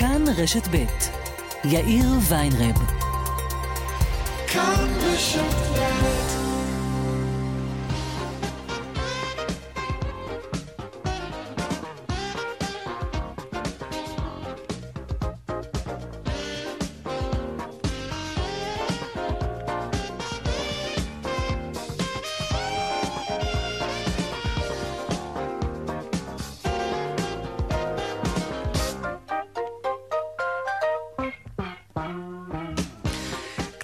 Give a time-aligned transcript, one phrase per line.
[0.00, 0.84] כאן רשת ב'
[1.64, 2.76] יאיר ויינרב.
[4.48, 6.39] כאן רשת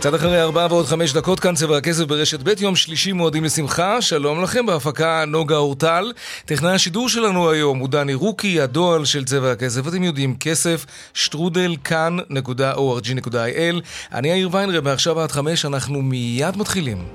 [0.06, 4.02] קצת אחרי ארבעה ועוד חמש דקות כאן צבע הכסף ברשת ב' יום שלישי מועדים לשמחה,
[4.02, 6.12] שלום לכם בהפקה נוגה אורטל.
[6.44, 9.88] טכנאי השידור שלנו היום הוא דני רוקי, הדועל של צבע הכסף.
[9.88, 13.80] אתם יודעים, כסף שטרודל כאן.org.il.
[14.12, 17.08] אני יאיר ויינרב, מעכשיו עד חמש אנחנו מיד מתחילים.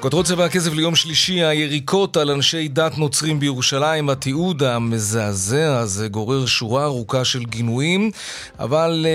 [0.00, 6.46] כותרות צבע הכסף ליום שלישי, היריקות על אנשי דת נוצרים בירושלים, התיעוד המזעזע הזה גורר
[6.46, 8.10] שורה ארוכה של גינויים,
[8.58, 9.06] אבל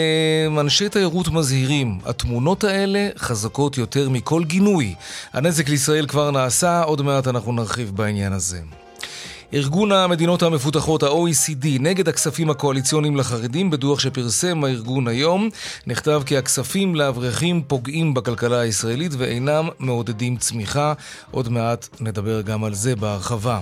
[0.55, 4.95] uh, אנשי תיירות מזהירים, התמונות האלה חזקות יותר מכל גינוי.
[5.33, 8.59] הנזק לישראל כבר נעשה, עוד מעט אנחנו נרחיב בעניין הזה.
[9.53, 15.49] ארגון המדינות המפותחות, ה-OECD, נגד הכספים הקואליציוניים לחרדים, בדוח שפרסם הארגון היום,
[15.87, 20.93] נכתב כי הכספים לאברכים פוגעים בכלכלה הישראלית ואינם מעודדים צמיחה.
[21.31, 23.59] עוד מעט נדבר גם על זה בהרחבה.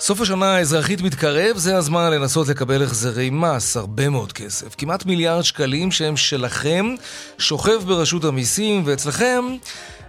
[0.00, 4.74] סוף השנה האזרחית מתקרב, זה הזמן לנסות לקבל החזרי מס, הרבה מאוד כסף.
[4.78, 6.94] כמעט מיליארד שקלים שהם שלכם,
[7.38, 9.44] שוכב ברשות המיסים, ואצלכם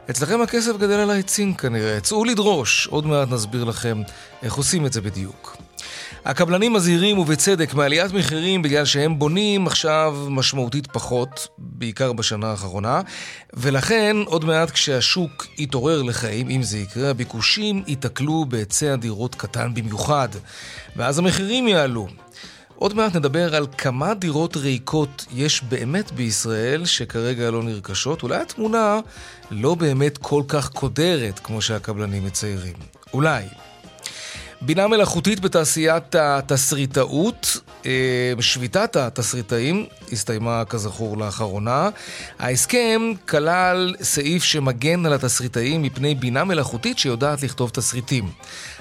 [0.09, 2.00] אצלכם הכסף גדל על העצים כנראה.
[2.00, 4.02] צאו לדרוש, עוד מעט נסביר לכם
[4.44, 5.58] איך עושים את זה בדיוק.
[6.25, 13.02] הקבלנים מזהירים ובצדק מעליית מחירים בגלל שהם בונים עכשיו משמעותית פחות, בעיקר בשנה האחרונה,
[13.53, 20.30] ולכן עוד מעט כשהשוק יתעורר לחיים, אם זה יקרה, הביקושים ייתקלו בהיצע דירות קטן במיוחד,
[20.95, 22.08] ואז המחירים יעלו.
[22.75, 28.23] עוד מעט נדבר על כמה דירות ריקות יש באמת בישראל שכרגע לא נרכשות.
[28.23, 28.99] אולי התמונה
[29.52, 32.73] לא באמת כל כך קודרת כמו שהקבלנים מציירים.
[33.13, 33.43] אולי.
[34.61, 41.89] בינה מלאכותית בתעשיית התסריטאות, אה, שביתת התסריטאים הסתיימה כזכור לאחרונה.
[42.39, 48.30] ההסכם כלל סעיף שמגן על התסריטאים מפני בינה מלאכותית שיודעת לכתוב תסריטים.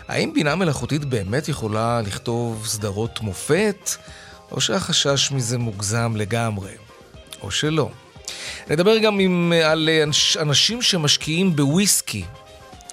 [0.08, 3.90] האם בינה מלאכותית באמת יכולה לכתוב סדרות מופת,
[4.50, 6.72] או שהחשש מזה מוגזם לגמרי,
[7.42, 7.90] או שלא?
[8.70, 9.88] נדבר גם עם, על
[10.40, 12.24] אנשים שמשקיעים בוויסקי.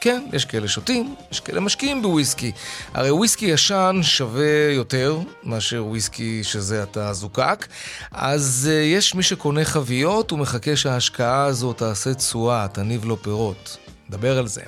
[0.01, 2.51] כן, יש כאלה שותים, יש כאלה משקיעים בוויסקי.
[2.93, 7.67] הרי וויסקי ישן שווה יותר מאשר וויסקי שזה אתה זוקק,
[8.11, 13.77] אז uh, יש מי שקונה חביות ומחכה שההשקעה הזאת תעשה תשואה, תניב לו פירות.
[14.09, 14.61] נדבר על זה.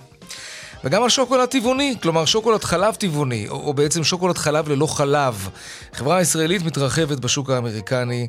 [0.83, 5.49] וגם על שוקולד טבעוני, כלומר שוקולד חלב טבעוני, או, או בעצם שוקולד חלב ללא חלב.
[5.93, 8.27] חברה ישראלית מתרחבת בשוק האמריקני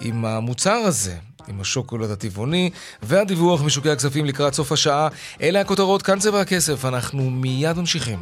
[0.00, 1.14] עם המוצר הזה,
[1.48, 2.70] עם השוקולד הטבעוני,
[3.02, 5.08] והדיווח משוקי הכספים לקראת סוף השעה.
[5.42, 8.18] אלה הכותרות, כאן צבע הכסף, אנחנו מיד ממשיכים.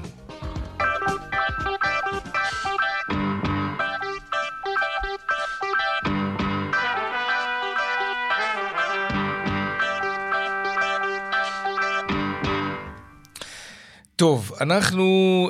[14.22, 15.05] טוב, אנחנו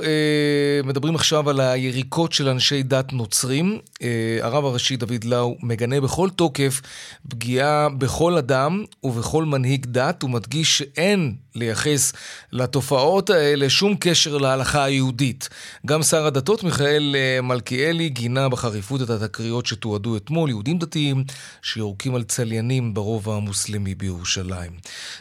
[0.04, 3.78] אה, מדברים עכשיו על היריקות של אנשי דת נוצרים.
[4.02, 6.80] אה, הרב הראשי דוד לאו מגנה בכל תוקף
[7.28, 12.12] פגיעה בכל אדם ובכל מנהיג דת, ומדגיש שאין לייחס
[12.52, 15.48] לתופעות האלה שום קשר להלכה היהודית.
[15.86, 21.24] גם שר הדתות מיכאל אה, מלכיאלי גינה בחריפות את התקריות שתועדו אתמול, יהודים דתיים
[21.62, 24.72] שיורקים על צליינים ברובע המוסלמי בירושלים.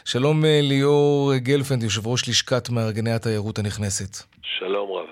[0.04, 4.16] שלום אה, ליאור גלפנד, יושב ראש לשכת מארגני התיירות הנכנסת.
[4.42, 5.06] שלום רב.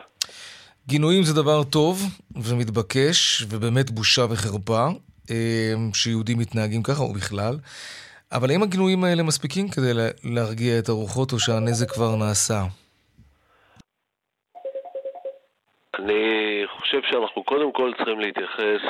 [0.89, 2.03] גינויים זה דבר טוב
[2.37, 4.89] ומתבקש, ובאמת בושה וחרפה
[5.31, 7.59] אה, שיהודים מתנהגים ככה, ובכלל.
[8.33, 9.93] אבל האם הגינויים האלה מספיקים כדי
[10.25, 12.61] להרגיע את הרוחות, או שהנזק כבר נעשה?
[15.99, 18.83] אני חושב שאנחנו קודם כל צריכים להתייחס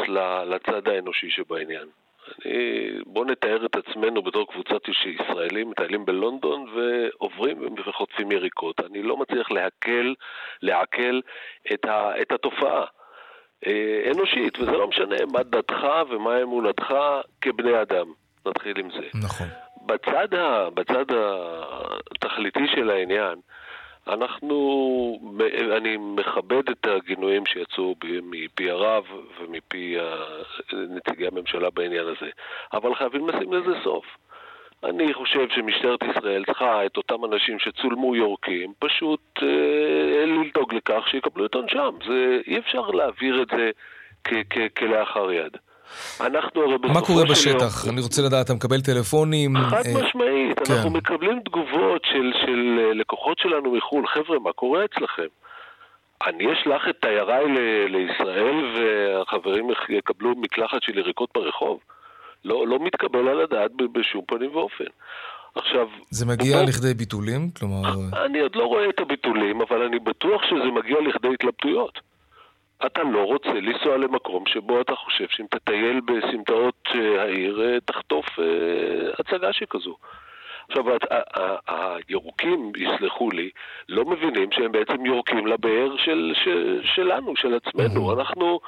[0.46, 1.88] לצד האנושי שבעניין.
[2.46, 8.80] אני, בוא נתאר את עצמנו בתור קבוצת ישראלים, מטיילים בלונדון ועוברים וחוטפים יריקות.
[8.80, 10.14] אני לא מצליח להקל,
[10.62, 11.20] לעכל
[11.74, 12.84] את, ה, את התופעה.
[13.66, 16.94] אה, אנושית, וזה לא משנה מה דתך ומה אמונתך
[17.40, 18.06] כבני אדם.
[18.50, 19.08] נתחיל עם זה.
[19.22, 19.46] נכון.
[19.86, 21.04] בצד, ה, בצד
[22.14, 23.34] התכליתי של העניין,
[24.08, 25.34] אנחנו,
[25.76, 29.04] אני מכבד את הגינויים שיצאו מפי הרב
[29.40, 29.96] ומפי
[30.72, 32.30] נציגי הממשלה בעניין הזה,
[32.72, 34.04] אבל חייבים לשים לזה סוף.
[34.84, 41.46] אני חושב שמשטרת ישראל צריכה את אותם אנשים שצולמו יורקים, פשוט אה, לדאוג לכך שיקבלו
[41.46, 41.94] את עונשם.
[42.46, 43.70] אי אפשר להעביר את זה
[44.74, 45.56] כלאחר יד.
[46.20, 46.92] אנחנו הרי בסופו של יום...
[46.92, 47.88] מה קורה בשטח?
[47.88, 49.56] אני רוצה לדעת, אתה מקבל טלפונים?
[49.70, 50.74] חד אה, משמעית, כן.
[50.74, 55.30] אנחנו מקבלים תגובות של, של אה, לקוחות שלנו מחו"ל, חבר'ה, מה קורה אצלכם?
[56.26, 57.44] אני אשלח את תייריי
[57.88, 61.80] לישראל והחברים יקבלו מקלחת של יריקות ברחוב?
[62.44, 64.84] לא, לא מתקבל על הדעת בשום פנים ואופן.
[65.54, 65.86] עכשיו...
[66.10, 66.66] זה מגיע בוא...
[66.66, 67.50] לכדי ביטולים?
[67.58, 67.92] כלומר...
[68.24, 72.09] אני עוד לא רואה את הביטולים, אבל אני בטוח שזה מגיע לכדי התלבטויות.
[72.86, 76.88] אתה לא רוצה לנסוע למקום שבו אתה חושב שאם תטייל בסמטאות
[77.18, 78.44] העיר, אה, תחטוף אה,
[79.18, 79.96] הצגה שכזו.
[80.68, 80.84] עכשיו,
[81.68, 83.50] הירוקים, יסלחו לי,
[83.88, 88.12] לא מבינים שהם בעצם יורקים לבאר של, של, שלנו, של עצמנו.
[88.12, 88.60] אנחנו...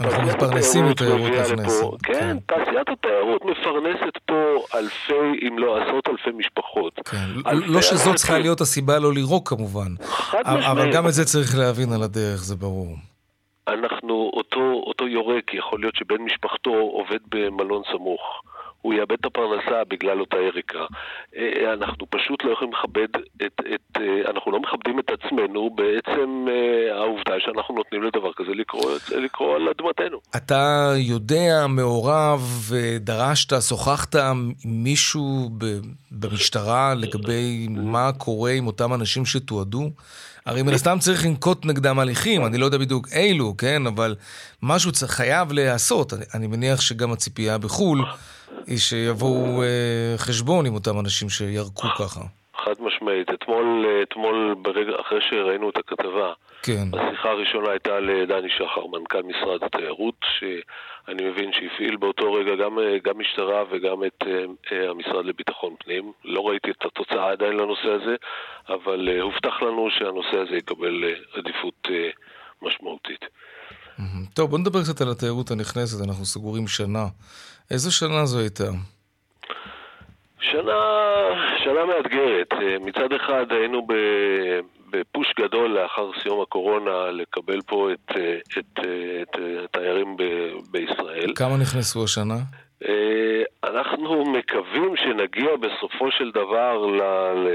[0.00, 1.84] אנחנו מתפרנסים מתיירות נכנסת.
[2.02, 7.00] כן, כן, תעשיית התיירות מפרנסת פה אלפי, אם לא עשרות אלפי משפחות.
[7.04, 9.88] כן, לא שזאת צריכה להיות הסיבה לא לירוק כמובן.
[10.04, 10.66] חד משמעית.
[10.66, 12.96] אבל גם את זה צריך להבין על הדרך, זה ברור.
[13.68, 18.42] אנחנו, אותו, אותו יורק, יכול להיות שבן משפחתו עובד במלון סמוך.
[18.86, 20.84] הוא יאבד את הפרנסה בגלל אותה יריקה.
[21.36, 23.08] אה, אנחנו פשוט לא יכולים לכבד
[23.46, 24.00] את, את...
[24.00, 29.56] אה, אנחנו לא מכבדים את עצמנו בעצם אה, העובדה שאנחנו נותנים לדבר כזה לקרוא, לקרוא
[29.56, 30.18] על אדמתנו.
[30.36, 32.40] אתה יודע, מעורב,
[33.00, 35.50] דרשת, שוחחת עם מישהו
[36.10, 39.90] במשטרה לגבי מה קורה עם אותם אנשים שתועדו?
[40.46, 44.14] הרי מן הסתם צריך לנקוט נגדם הליכים, אני לא יודע בדיוק אילו, כן, אבל
[44.62, 46.12] משהו צריך, חייב להיעשות.
[46.12, 47.98] אני, אני מניח שגם הציפייה בחו"ל
[48.66, 52.20] היא שיבואו אה, חשבון עם אותם אנשים שירקו ככה.
[52.56, 53.30] חד משמעית.
[53.30, 56.32] אתמול, אתמול ברגע, אחרי שראינו את הכתבה,
[56.62, 56.88] כן.
[56.92, 63.18] השיחה הראשונה הייתה לדני שחר, מנכ"ל משרד התיירות, שאני מבין שהפעיל באותו רגע גם, גם
[63.18, 66.12] משטרה וגם את uh, המשרד לביטחון פנים.
[66.24, 68.14] לא ראיתי את התוצאה עדיין לנושא הזה,
[68.68, 71.90] אבל uh, הובטח לנו שהנושא הזה יקבל uh, עדיפות uh,
[72.62, 73.24] משמעותית.
[74.34, 77.06] טוב, בוא נדבר קצת על התיירות הנכנסת, אנחנו סגורים שנה.
[77.70, 78.64] איזו שנה זו הייתה?
[80.40, 80.80] שנה,
[81.64, 82.52] שנה מאתגרת.
[82.80, 83.86] מצד אחד היינו
[84.90, 88.80] בפוש גדול לאחר סיום הקורונה לקבל פה את, את, את,
[89.22, 90.16] את התיירים
[90.70, 91.32] בישראל.
[91.34, 92.38] כמה נכנסו השנה?
[92.84, 96.86] אה, אנחנו מקווים שנגיע בסופו של דבר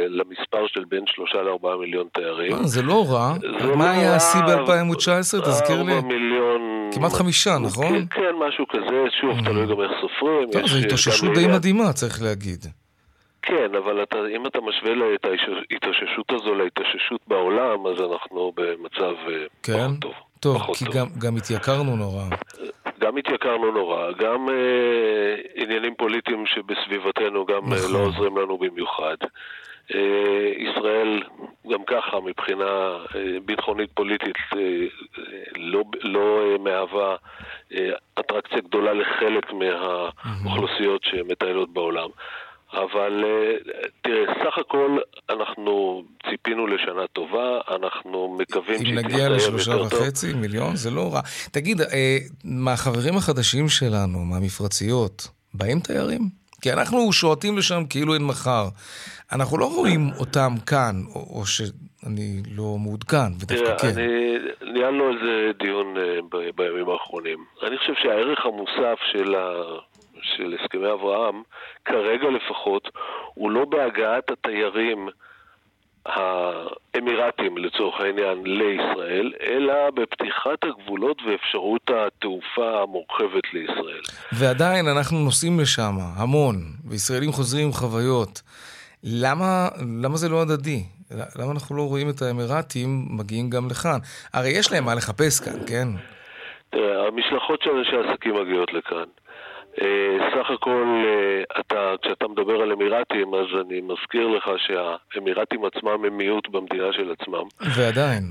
[0.09, 2.53] למספר של בין שלושה לארבעה מיליון תיירים.
[2.53, 3.33] אה, זה לא רע.
[3.75, 5.45] מה לא היה השיא ב-2019?
[5.45, 6.01] תזכיר לי.
[6.01, 6.89] מיליון...
[6.93, 7.87] כמעט חמישה, נכון?
[7.87, 9.05] כן, כן, משהו כזה.
[9.21, 9.45] שוב, mm.
[9.45, 10.51] תלוי גם איך סופרים.
[10.51, 12.65] טוב, זו התאוששות די מדהימה, צריך להגיד.
[13.41, 19.45] כן, אבל אתה, אם אתה משווה את ההתאוששות הזו להתאוששות בעולם, אז אנחנו במצב אה,
[19.63, 19.73] כן?
[19.73, 20.30] פחות טוב.
[20.41, 20.93] טוב, כי טוב.
[20.95, 22.23] גם, גם התייקרנו נורא.
[22.99, 27.73] גם התייקרנו נורא, גם אה, עניינים פוליטיים שבסביבתנו גם נכון.
[27.73, 28.01] אה, לא נכון.
[28.01, 29.15] עוזרים לנו במיוחד.
[29.95, 31.23] אה, ישראל
[31.71, 34.59] גם ככה מבחינה אה, ביטחונית פוליטית אה,
[35.57, 37.15] לא, לא אה, מהווה
[37.73, 37.89] אה,
[38.19, 42.09] אטרקציה גדולה לחלק מהאוכלוסיות שמטיילות בעולם.
[42.73, 43.53] אבל אה,
[44.01, 44.97] תראה, סך הכל
[45.29, 49.11] אנחנו ציפינו לשנה טובה, אנחנו מקווים שהיא תסתיים יותר טוב.
[49.11, 51.21] אם נגיע לשלושה וחצי מיליון, זה לא רע.
[51.51, 56.41] תגיד, אה, מהחברים החדשים שלנו, מהמפרציות, באים תיירים?
[56.61, 58.65] כי אנחנו שועטים לשם כאילו אין מחר.
[59.31, 63.87] אנחנו לא רואים אותם כאן, או, או שאני לא מעודכן, ודווקא כן.
[63.87, 64.37] אני,
[64.73, 67.45] ניהלנו על זה דיון uh, בימים האחרונים.
[67.63, 69.51] אני חושב שהערך המוסף של ה...
[70.21, 71.41] של הסכמי אברהם,
[71.85, 72.89] כרגע לפחות,
[73.33, 75.09] הוא לא בהגעת התיירים
[76.05, 84.01] האמירתים לצורך העניין לישראל, אלא בפתיחת הגבולות ואפשרות התעופה המורחבת לישראל.
[84.31, 86.55] ועדיין אנחנו נוסעים לשם המון,
[86.89, 88.41] וישראלים חוזרים עם חוויות.
[89.03, 89.67] למה,
[90.03, 90.83] למה זה לא הדדי?
[91.39, 93.99] למה אנחנו לא רואים את האמירתים מגיעים גם לכאן?
[94.33, 95.87] הרי יש להם מה לחפש כאן, כן?
[96.69, 99.05] תראה, המשלחות של אנשי עסקים מגיעות לכאן.
[99.81, 106.05] אה, סך הכל, אה, אתה, כשאתה מדבר על אמירתים, אז אני מזכיר לך שהאמירתים עצמם
[106.05, 107.43] הם מיעוט במדינה של עצמם.
[107.75, 108.23] ועדיין.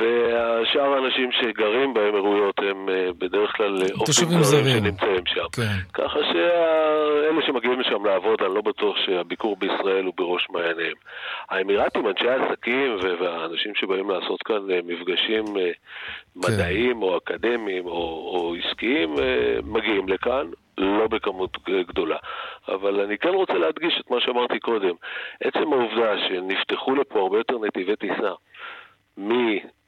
[0.00, 5.46] והשאר האנשים שגרים באמירויות הם אה, בדרך כלל עובדים זרים שנמצאים שם.
[5.52, 6.02] כן.
[6.02, 10.96] ככה שאלה שמגיעים לשם לעבוד, אני לא בטוח שהביקור בישראל הוא בראש מעייניהם.
[11.50, 15.60] האמירתים, אנשי העסקים והאנשים שבאים לעשות כאן מפגשים כן.
[16.36, 17.92] מדעיים או אקדמיים או,
[18.32, 19.14] או עסקיים,
[19.64, 20.46] מגיעים לכאן.
[20.78, 22.16] לא בכמות גדולה.
[22.68, 24.94] אבל אני כן רוצה להדגיש את מה שאמרתי קודם.
[25.40, 28.32] עצם העובדה שנפתחו לפה הרבה יותר נתיבי טיסה,
[29.18, 29.32] מ...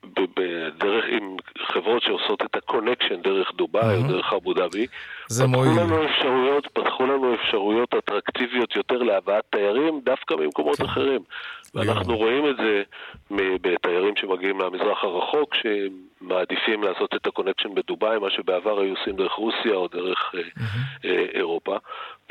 [0.05, 1.37] בדרך עם
[1.73, 4.87] חברות שעושות את ה connection דרך דובאי או דרך אבו דאבי.
[5.29, 5.81] זה מועיל.
[5.81, 10.85] לנו אפשרויות, פתחו לנו אפשרויות אטרקטיביות יותר להבאת תיירים דווקא ממקומות כן.
[10.85, 11.21] אחרים.
[11.75, 12.83] ואנחנו רואים את זה
[13.31, 19.33] בתיירים שמגיעים מהמזרח הרחוק, שמעדיפים לעשות את ה connection בדובאי, מה שבעבר היו עושים דרך
[19.33, 21.07] רוסיה או דרך mm-hmm.
[21.35, 21.77] אירופה.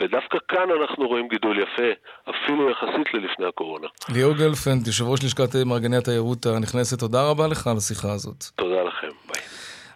[0.02, 1.90] ודווקא כאן אנחנו רואים גידול יפה,
[2.30, 3.88] אפילו יחסית ללפני הקורונה.
[4.10, 8.44] ליאור גלפנד, יושב ראש לשכת מארגני התיירות הנכנסת, תודה רבה לך על השיחה הזאת.
[8.56, 9.42] תודה לכם, ביי.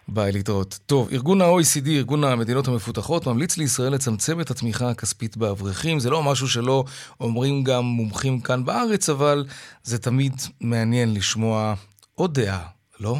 [0.08, 0.78] ביי, להתראות.
[0.86, 5.98] טוב, ארגון ה-OECD, ארגון המדינות המפותחות, ממליץ לישראל לצמצם את התמיכה הכספית באברכים.
[5.98, 6.84] זה לא משהו שלא
[7.20, 9.44] אומרים גם מומחים כאן בארץ, אבל
[9.82, 11.74] זה תמיד מעניין לשמוע
[12.14, 12.66] עוד דעה,
[13.00, 13.14] לא?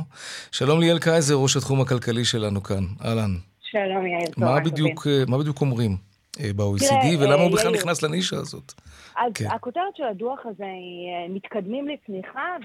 [0.53, 2.85] שלום ליאל קייזר, ראש התחום הכלכלי שלנו כאן.
[3.05, 3.31] אהלן.
[3.63, 4.29] שלום, יאיר.
[4.37, 6.14] מה בדיוק, מה בדיוק אומרים
[6.57, 8.73] ב-OECD, ולמה הוא בכלל נכנס לנישה הזאת?
[9.17, 9.47] אז כן.
[9.51, 12.57] הכותרת של הדוח הזה היא אה, מתקדמים לצמיחה,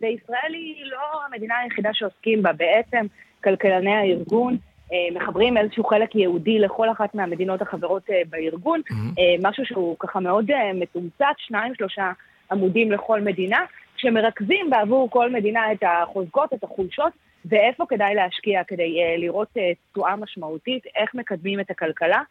[0.00, 2.52] וישראל היא לא המדינה היחידה שעוסקים בה.
[2.52, 3.06] בעצם
[3.44, 4.56] כלכלני הארגון
[4.92, 9.20] אה, מחברים איזשהו חלק יהודי לכל אחת מהמדינות החברות אה, בארגון, mm-hmm.
[9.42, 12.12] משהו שהוא ככה מאוד מתומצת, שניים, שלושה
[12.50, 13.58] עמודים לכל מדינה,
[13.96, 17.12] שמרכזים בעבור כל מדינה את החוזקות, את החולשות,
[17.44, 19.48] ואיפה כדאי להשקיע כדי לראות
[19.92, 22.22] תשואה משמעותית, איך מקדמים את הכלכלה.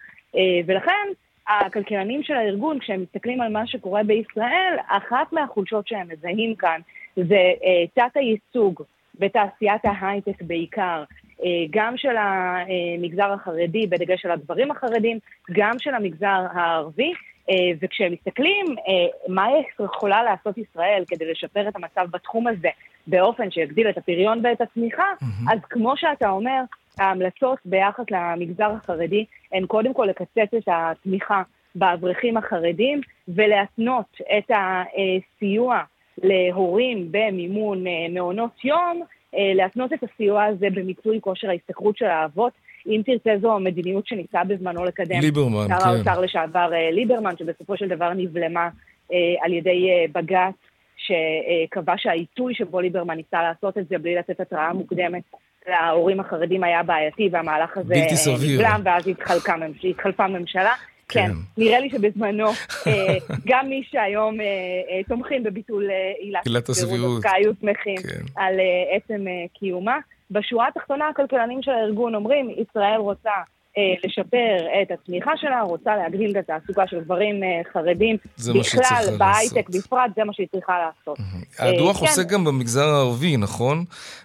[0.66, 1.08] ולכן
[1.48, 6.80] הכלכלנים של הארגון, כשהם מסתכלים על מה שקורה בישראל, אחת מהחולשות שהם מזהים כאן
[7.16, 7.52] זה
[7.94, 8.84] תת הייצוג
[9.20, 11.04] בתעשיית ההייטק בעיקר,
[11.44, 15.20] אה, גם של המגזר החרדי, בדגש על הגברים החרדים,
[15.52, 17.13] גם של המגזר הערבי,
[17.50, 19.48] אה, וכשהם מסתכלים אה, מה
[19.80, 22.70] יכולה לעשות ישראל כדי לשפר את המצב בתחום הזה
[23.08, 25.54] באופן שיגדיל את הפריון ואת הצמיחה, mm-hmm.
[25.54, 26.62] אז כמו שאתה אומר,
[27.00, 31.41] ההמלצות ביחס למגזר החרדי הן קודם כל לקצץ את התמיכה
[31.75, 35.79] באברכים החרדים ולהתנות את הסיוע
[36.23, 39.03] להורים במימון אה, מעונות יום,
[39.35, 42.53] אה, להתנות את הסיוע הזה במיצוי כושר ההשתכרות של האבות.
[42.88, 45.19] אם תרצה זו המדיניות שניסה בזמנו לקדם.
[45.21, 45.79] ליברמן, כן.
[45.79, 48.69] שר האוצר לשעבר אה, ליברמן, שבסופו של דבר נבלמה
[49.41, 50.55] על ידי בג"ץ,
[50.97, 55.23] שקבע שהעיתוי שבו ליברמן ניסה לעשות את זה בלי לתת התראה מוקדמת
[55.67, 57.96] להורים החרדים היה בעייתי, והמהלך הזה
[58.43, 59.08] נבלם, ואז
[59.88, 60.74] התחלפה ממשלה.
[61.08, 62.48] כן, כן, נראה לי שבזמנו,
[62.88, 63.17] אה,
[63.50, 65.89] גם מי שהיום אה, אה, תומכים בביטול
[66.46, 68.41] עילת הסבירות, היו שמחים כן.
[68.41, 68.55] על
[68.91, 69.98] עצם קיומה.
[70.32, 73.32] בשורה התחתונה הכלכלנים של הארגון אומרים, ישראל רוצה
[74.03, 78.18] לשפר את התמיכה שלה, רוצה להגדיל את התעסוקה של גברים חרדים
[78.60, 81.18] בכלל, בהייטק בפרט, זה מה שהיא צריכה לעשות.
[81.60, 82.06] הדוח כן.
[82.06, 83.84] עוסק גם במגזר הערבי, נכון?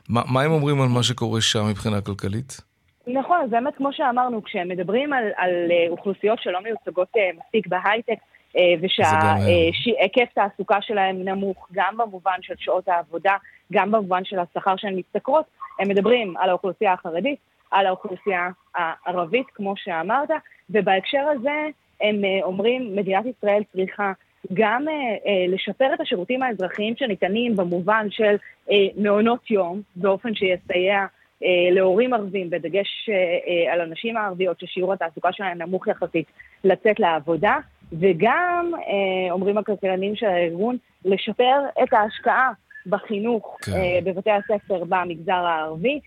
[0.08, 2.68] מה הם אומרים על מה שקורה שם מבחינה כלכלית?
[3.12, 7.66] נכון, אז באמת כמו שאמרנו, כשהם מדברים על, על אה, אוכלוסיות שלא מיוצגות אה, מספיק
[7.66, 8.18] בהייטק,
[8.56, 13.36] אה, ושהיקף תעסוקה שלהם נמוך, גם במובן של שעות העבודה,
[13.72, 15.44] גם במובן של השכר שהן משתכרות,
[15.78, 17.38] הם מדברים על האוכלוסייה החרדית,
[17.70, 20.28] על האוכלוסייה הערבית, כמו שאמרת,
[20.70, 21.66] ובהקשר הזה
[22.00, 24.12] הם אומרים, מדינת ישראל צריכה
[24.54, 24.84] גם
[25.48, 28.36] לשפר את השירותים האזרחיים שניתנים במובן של
[28.96, 31.06] מעונות יום, באופן שיסייע
[31.44, 36.26] אה, להורים ערבים, בדגש אה, אה, על הנשים הערביות ששיעור התעסוקה שלהן נמוך יחסית,
[36.64, 37.58] לצאת לעבודה,
[37.92, 38.72] וגם,
[39.30, 42.52] אומרים הכלכלנים של הארגון, לשפר את ההשקעה
[42.88, 43.72] בחינוך כן.
[44.04, 46.00] בבתי הספר במגזר הערבי,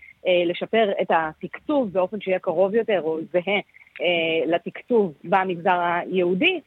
[0.46, 3.60] לשפר את התקצוב באופן שיהיה קרוב יותר או זהה
[4.46, 6.60] לתקצוב במגזר היהודי,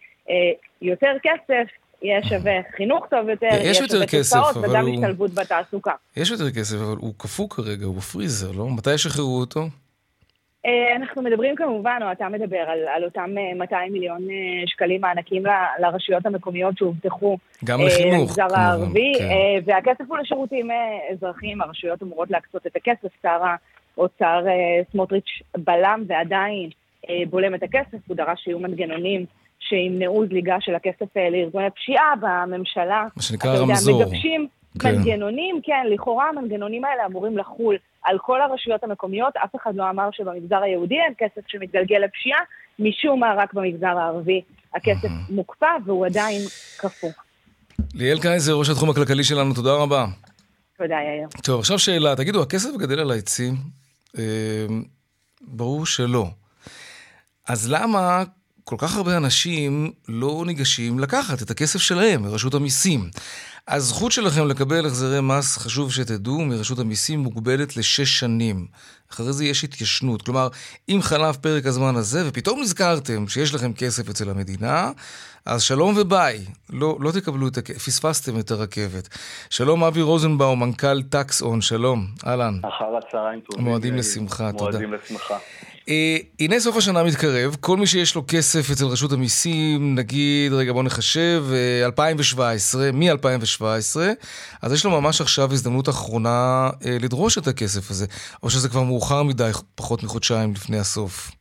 [0.81, 1.67] יותר כסף
[2.01, 5.91] יהיה שווה חינוך טוב יותר, יהיה שווה תוצאות וגם השתלבות בתעסוקה.
[6.17, 8.69] יש יותר כסף, אבל הוא קפוא כרגע, הוא בפריזר, לא?
[8.69, 9.62] מתי ישחררו אותו?
[10.65, 15.01] אה, אנחנו מדברים כמובן, או אתה מדבר על, על אותם 200 אה, מיליון אה, שקלים
[15.01, 15.43] מענקים
[15.79, 17.38] לרשויות המקומיות שהובטחו.
[17.65, 19.25] גם לחינוך, למגזר הערבי, כן.
[19.65, 20.67] והכסף הוא לשירותים
[21.12, 23.41] אזרחיים, הרשויות אמורות להקצות את הכסף, שר
[23.98, 24.45] האוצר
[24.91, 26.69] סמוטריץ' בלם ועדיין
[27.29, 29.25] בולם את הכסף, הוא דרש שיהיו מנגנונים
[29.60, 33.07] שימנעו זליגה של הכסף לארגוני פשיעה בממשלה.
[33.15, 34.01] מה שנקרא רמזור.
[34.01, 34.48] מגבשים
[34.79, 34.96] כן.
[34.96, 40.10] מנגנונים, כן, לכאורה המנגנונים האלה אמורים לחול על כל הרשויות המקומיות, אף אחד לא אמר
[40.12, 42.39] שבמגזר היהודי אין כסף שמתגלגל לפשיעה,
[42.79, 44.41] משום מה רק במגזר הערבי
[44.74, 46.41] הכסף מוקפא והוא עדיין
[46.77, 47.10] קפוא.
[47.94, 50.05] ליאל קייזר, ראש התחום הכלכלי שלנו, תודה רבה.
[50.77, 51.27] תודה, יאיר.
[51.44, 53.53] טוב, עכשיו שאלה, תגידו, הכסף גדל על העצים?
[54.17, 54.65] אה,
[55.41, 56.25] ברור שלא.
[57.48, 58.24] אז למה
[58.63, 63.10] כל כך הרבה אנשים לא ניגשים לקחת את הכסף שלהם מרשות המיסים.
[63.67, 68.65] הזכות שלכם לקבל החזרי מס, חשוב שתדעו, מרשות המיסים מוגבלת לשש שנים.
[69.12, 70.22] אחרי זה יש התיישנות.
[70.22, 70.48] כלומר,
[70.89, 74.91] אם חלף פרק הזמן הזה, ופתאום נזכרתם שיש לכם כסף אצל המדינה,
[75.45, 76.45] אז שלום וביי.
[76.69, 79.10] לא, לא תקבלו את הכסף, פספסתם את הרכבת.
[79.50, 82.07] שלום אבי רוזנבאום, מנכ"ל טקס-און, שלום.
[82.27, 82.60] אהלן.
[82.63, 83.65] אחר הצהריים טובים.
[83.65, 84.72] מועדים לשמחה, תודה.
[84.72, 85.38] מועדים לשמחה.
[85.89, 90.74] אה, הנה סוף השנה מתקרב, כל מי שיש לו כסף אצל רשות המיסים, נגיד, רגע
[90.74, 91.44] בוא נחשב,
[91.86, 94.00] 2017, אה, מ-2017,
[94.62, 98.06] אז יש לו ממש עכשיו הזדמנות אחרונה אה, לדרוש את הכסף הזה,
[98.44, 101.32] או שזה כבר מאוחר מדי, פחות מחודשיים לפני הסוף.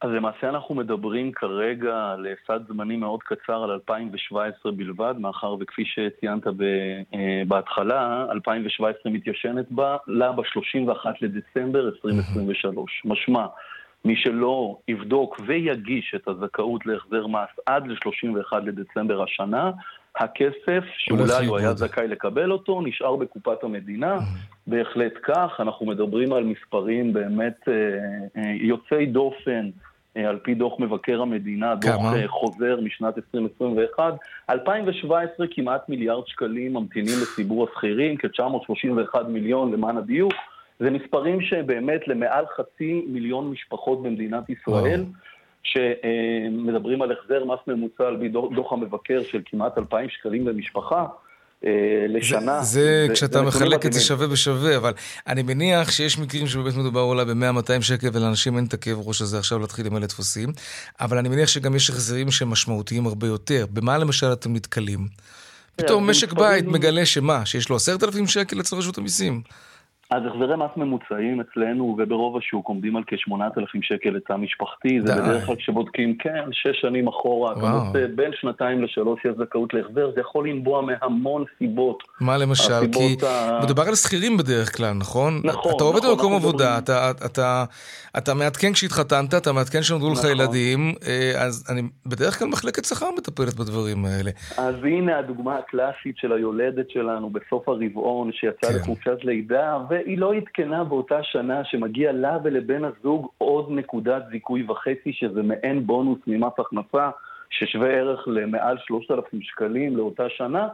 [0.00, 5.84] אז למעשה אנחנו מדברים כרגע על סד זמנים מאוד קצר על 2017 בלבד, מאחר וכפי
[5.84, 6.42] שציינת
[7.48, 13.02] בהתחלה, 2017 מתיישנת בה לה ב-31 לדצמבר 2023.
[13.04, 13.46] משמע,
[14.08, 19.70] מי שלא יבדוק ויגיש את הזכאות להחזר מס עד ל-31 לדצמבר השנה,
[20.16, 24.18] הכסף שאולי הוא היה זכאי לקבל אותו נשאר בקופת המדינה.
[24.66, 27.74] בהחלט כך, אנחנו מדברים על מספרים באמת אה,
[28.36, 29.70] אה, יוצאי דופן.
[30.16, 32.14] אה, על פי דוח מבקר המדינה, כמה?
[32.20, 34.14] דוח חוזר משנת 2021.
[34.50, 40.32] 2017 כמעט מיליארד שקלים ממתינים לציבור השכירים, כ-931 מיליון למען הדיוק.
[40.80, 45.04] זה מספרים שבאמת למעל חצי מיליון משפחות במדינת ישראל.
[45.62, 51.06] שמדברים על החזר מס ממוצע על פי דוח המבקר של כמעט 2,000 שקלים למשפחה.
[51.64, 51.70] אה,
[52.08, 52.62] לשנה.
[52.62, 54.92] זה, זה כשאתה מחלק את זה שווה בשווה, אבל
[55.26, 59.38] אני מניח שיש מקרים שבאמת מדובר אולי ב-100-200 שקל ולאנשים אין את הכאב ראש הזה
[59.38, 60.48] עכשיו להתחיל למלא טפסים,
[61.00, 63.66] אבל אני מניח שגם יש החזרים שהם משמעותיים הרבה יותר.
[63.70, 65.00] במה למשל אתם נתקלים?
[65.76, 67.46] פתאום משק בית מגלה שמה?
[67.46, 69.42] שיש לו עשרת אלפים שקל אצל רשות המיסים.
[70.10, 75.00] אז החזרי מס ממוצעים אצלנו וברוב השוק עומדים על כ-8,000 שקל לתא משפחתי.
[75.04, 79.74] זה בדרך כלל כשבודקים, כן, שש שנים אחורה, אתה רוצה בין שנתיים לשלוש יש זכאות
[79.74, 82.02] להחזר, זה יכול לנבוע מהמון סיבות.
[82.20, 82.80] מה למשל?
[82.92, 83.60] כי ה...
[83.62, 85.40] מדובר על שכירים בדרך כלל, נכון?
[85.44, 85.72] נכון.
[85.76, 87.64] אתה עובד נכון, במקום עבודה, אתה, אתה,
[88.18, 90.30] אתה מעדכן כשהתחתנת, אתה מעדכן שנולדו לך נכון.
[90.30, 94.30] ילדים, אה, אז אני, בדרך כלל מחלקת שכר מטפלת בדברים האלה.
[94.58, 98.76] אז הנה הדוגמה הקלאסית של היולדת שלנו בסוף הרבעון, שיצאה כן.
[98.76, 105.12] לחופשת לידה, והיא לא עדכנה באותה שנה שמגיע לה ולבן הזוג עוד נקודת זיכוי וחצי,
[105.12, 107.10] שזה מעין בונוס ממס הכנסה,
[107.50, 110.68] ששווה ערך למעל 3,000 שקלים לאותה שנה,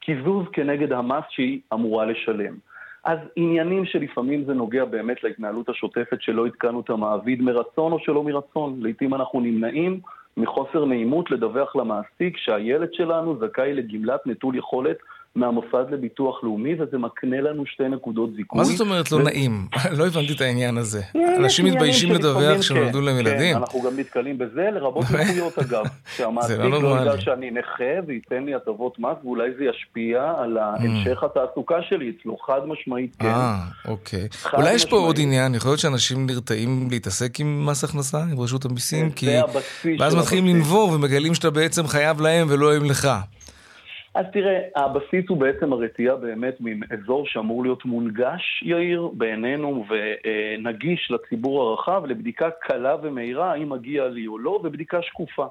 [0.00, 2.54] קיזוז כנגד המס שהיא אמורה לשלם.
[3.04, 8.22] אז עניינים שלפעמים זה נוגע באמת להתנהלות השוטפת שלא עדכנו את המעביד מרצון או שלא
[8.22, 8.76] מרצון.
[8.80, 10.00] לעיתים אנחנו נמנעים
[10.36, 14.96] מחוסר נעימות לדווח למעסיק שהילד שלנו זכאי לגמלת נטול יכולת
[15.34, 18.58] מהמוסד לביטוח לאומי, וזה מקנה לנו שתי נקודות זיכוי.
[18.58, 19.22] מה זאת אומרת לא ו...
[19.22, 19.66] נעים?
[19.98, 21.02] לא הבנתי את העניין הזה.
[21.36, 23.54] אנשים מתביישים לדווח שנולדו כן, להם ילדים?
[23.54, 25.84] כן, אנחנו גם נתקלים בזה, לרבות נכויות אגב.
[26.16, 30.60] שהמעסיק לא, לא יודע שאני נכה וייתן לי הטבות מס, ואולי זה ישפיע על mm.
[30.60, 33.26] המשך התעסוקה שלי אצלו, חד משמעית כן.
[33.26, 34.28] אה, אוקיי.
[34.52, 38.64] אולי יש פה עוד עניין, יכול להיות שאנשים נרתעים להתעסק עם מס הכנסה, עם רשות
[38.64, 39.26] המיסים, כי...
[39.98, 43.08] ואז מתחילים לנבור ומגלים שאתה בעצם חייב להם ולא הם לך.
[44.14, 51.62] אז תראה, הבסיס הוא בעצם הרתיעה באמת מאזור שאמור להיות מונגש, יאיר, בעינינו, ונגיש לציבור
[51.62, 55.46] הרחב לבדיקה קלה ומהירה, האם מגיע לי או לא, ובדיקה שקופה.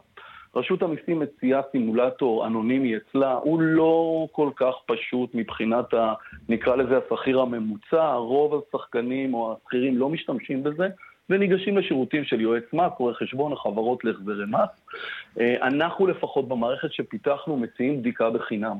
[0.56, 6.14] רשות המיסים מציעה סימולטור אנונימי אצלה, הוא לא כל כך פשוט מבחינת, ה,
[6.50, 10.88] נקרא לזה השכיר הממוצע, רוב השחקנים או השכירים לא משתמשים בזה,
[11.30, 14.98] וניגשים לשירותים של יועץ מס, רואה חשבון, החברות להחזרי מס.
[15.40, 18.78] אה, אנחנו לפחות במערכת שפיתחנו מציעים בדיקה בחינם.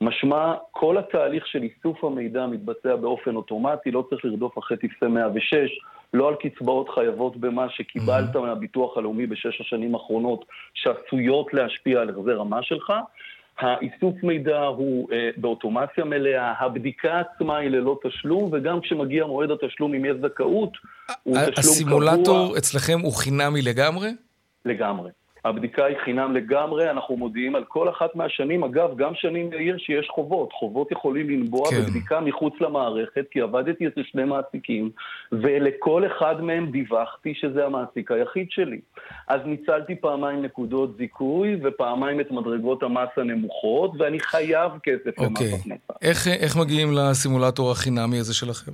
[0.00, 5.54] משמע, כל התהליך של איסוף המידע מתבצע באופן אוטומטי, לא צריך לרדוף אחרי טפסי 106,
[6.14, 12.40] לא על קצבאות חייבות במס שקיבלת מהביטוח הלאומי בשש השנים האחרונות, שעשויות להשפיע על החזר
[12.40, 12.92] המס שלך.
[13.60, 19.94] האיסוף מידע הוא אה, באוטומציה מלאה, הבדיקה עצמה היא ללא תשלום, וגם כשמגיע מועד התשלום,
[19.94, 20.72] אם יש זכאות,
[21.22, 21.58] הוא תשלום קבוע.
[21.58, 24.08] הסימולטור אצלכם הוא חינמי לגמרי?
[24.64, 25.10] לגמרי.
[25.44, 28.64] הבדיקה היא חינם לגמרי, אנחנו מודיעים על כל אחת מהשנים.
[28.64, 30.52] אגב, גם שנים בעיר שיש חובות.
[30.52, 31.76] חובות יכולים לנבוע כן.
[31.76, 34.90] בבדיקה מחוץ למערכת, כי עבדתי אצל שני מעסיקים,
[35.32, 38.80] ולכל אחד מהם דיווחתי שזה המעסיק היחיד שלי.
[39.28, 45.46] אז ניצלתי פעמיים נקודות זיכוי, ופעמיים את מדרגות המס הנמוכות, ואני חייב כסף אוקיי.
[45.46, 45.92] למס הכנסה.
[46.02, 48.72] איך, איך מגיעים לסימולטור החינמי הזה שלכם?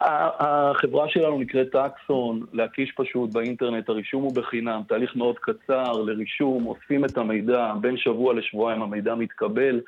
[0.00, 7.04] החברה שלנו נקראת טקסון, להקיש פשוט באינטרנט, הרישום הוא בחינם, תהליך מאוד קצר לרישום, אוספים
[7.04, 9.80] את המידע, בין שבוע לשבועיים המידע מתקבל.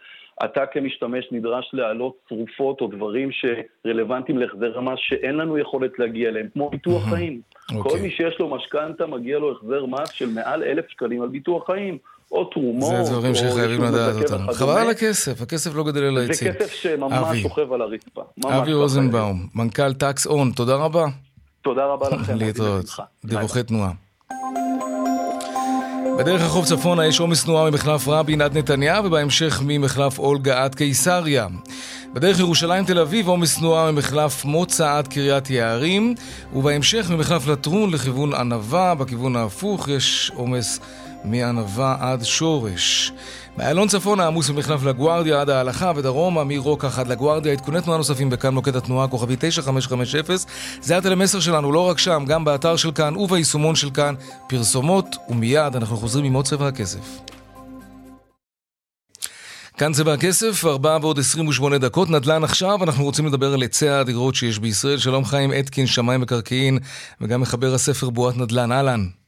[0.45, 6.47] אתה כמשתמש נדרש להעלות צרופות או דברים שרלוונטיים להחזר המס שאין לנו יכולת להגיע אליהם,
[6.53, 7.41] כמו ביטוח חיים.
[7.83, 11.67] כל מי שיש לו משכנתה, מגיע לו החזר מס של מעל אלף שקלים על ביטוח
[11.67, 11.99] חיים.
[12.33, 14.53] או תרומות, זה דברים שחייבים לדעת אותם.
[14.53, 16.53] חבל על הכסף, הכסף לא גדל על העצים.
[16.53, 18.23] זה כסף שממש שוכב על הרצפה.
[18.47, 21.07] אבי רוזנבאום, מנכ"ל טקס און, תודה רבה.
[21.63, 22.37] תודה רבה לכם.
[22.37, 22.85] להתראות.
[23.25, 23.91] דיווחי תנועה.
[26.19, 31.47] בדרך החוף צפונה יש עומס תנועה ממחלף רבין עד נתניה ובהמשך ממחלף אולגה עד קיסריה.
[32.13, 36.15] בדרך ירושלים תל אביב עומס תנועה ממחלף מוצא עד קריית יערים
[36.53, 40.81] ובהמשך ממחלף לטרון לכיוון ענבה, בכיוון ההפוך יש עומס
[41.25, 43.13] מענבה עד שורש.
[43.59, 47.53] מאיילון צפונה עמוס ממחלף לגוארדיה עד ההלכה ודרומה מרוקח עד לגוארדיה.
[47.53, 50.21] עדכוני תנועה נוספים בכאן מוקד התנועה כוכבי 9550.
[50.81, 54.15] זה הטלמסר שלנו, לא רק שם, גם באתר של כאן וביישומון של כאן.
[54.49, 57.21] פרסומות ומיד אנחנו חוזרים עם עוד צבע הכסף.
[59.79, 64.35] כאן צבע הכסף, 4 ועוד 28 דקות, נדל"ן עכשיו, אנחנו רוצים לדבר על היצע הדירות
[64.35, 64.99] שיש בישראל.
[64.99, 66.79] שלום חיים אתקין, שמאי מקרקעין,
[67.21, 69.20] וגם מחבר הספר בועת נדל"ן, אהלן.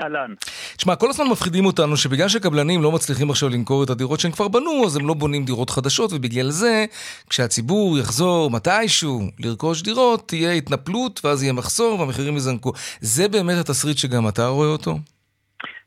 [0.00, 0.34] אהלן.
[0.76, 4.48] תשמע, כל הזמן מפחידים אותנו שבגלל שקבלנים לא מצליחים עכשיו למכור את הדירות שהם כבר
[4.48, 6.84] בנו, אז הם לא בונים דירות חדשות, ובגלל זה,
[7.30, 12.72] כשהציבור יחזור מתישהו לרכוש דירות, תהיה התנפלות, ואז יהיה מחסור והמחירים יזנקו.
[13.00, 14.98] זה באמת התסריט שגם אתה רואה אותו?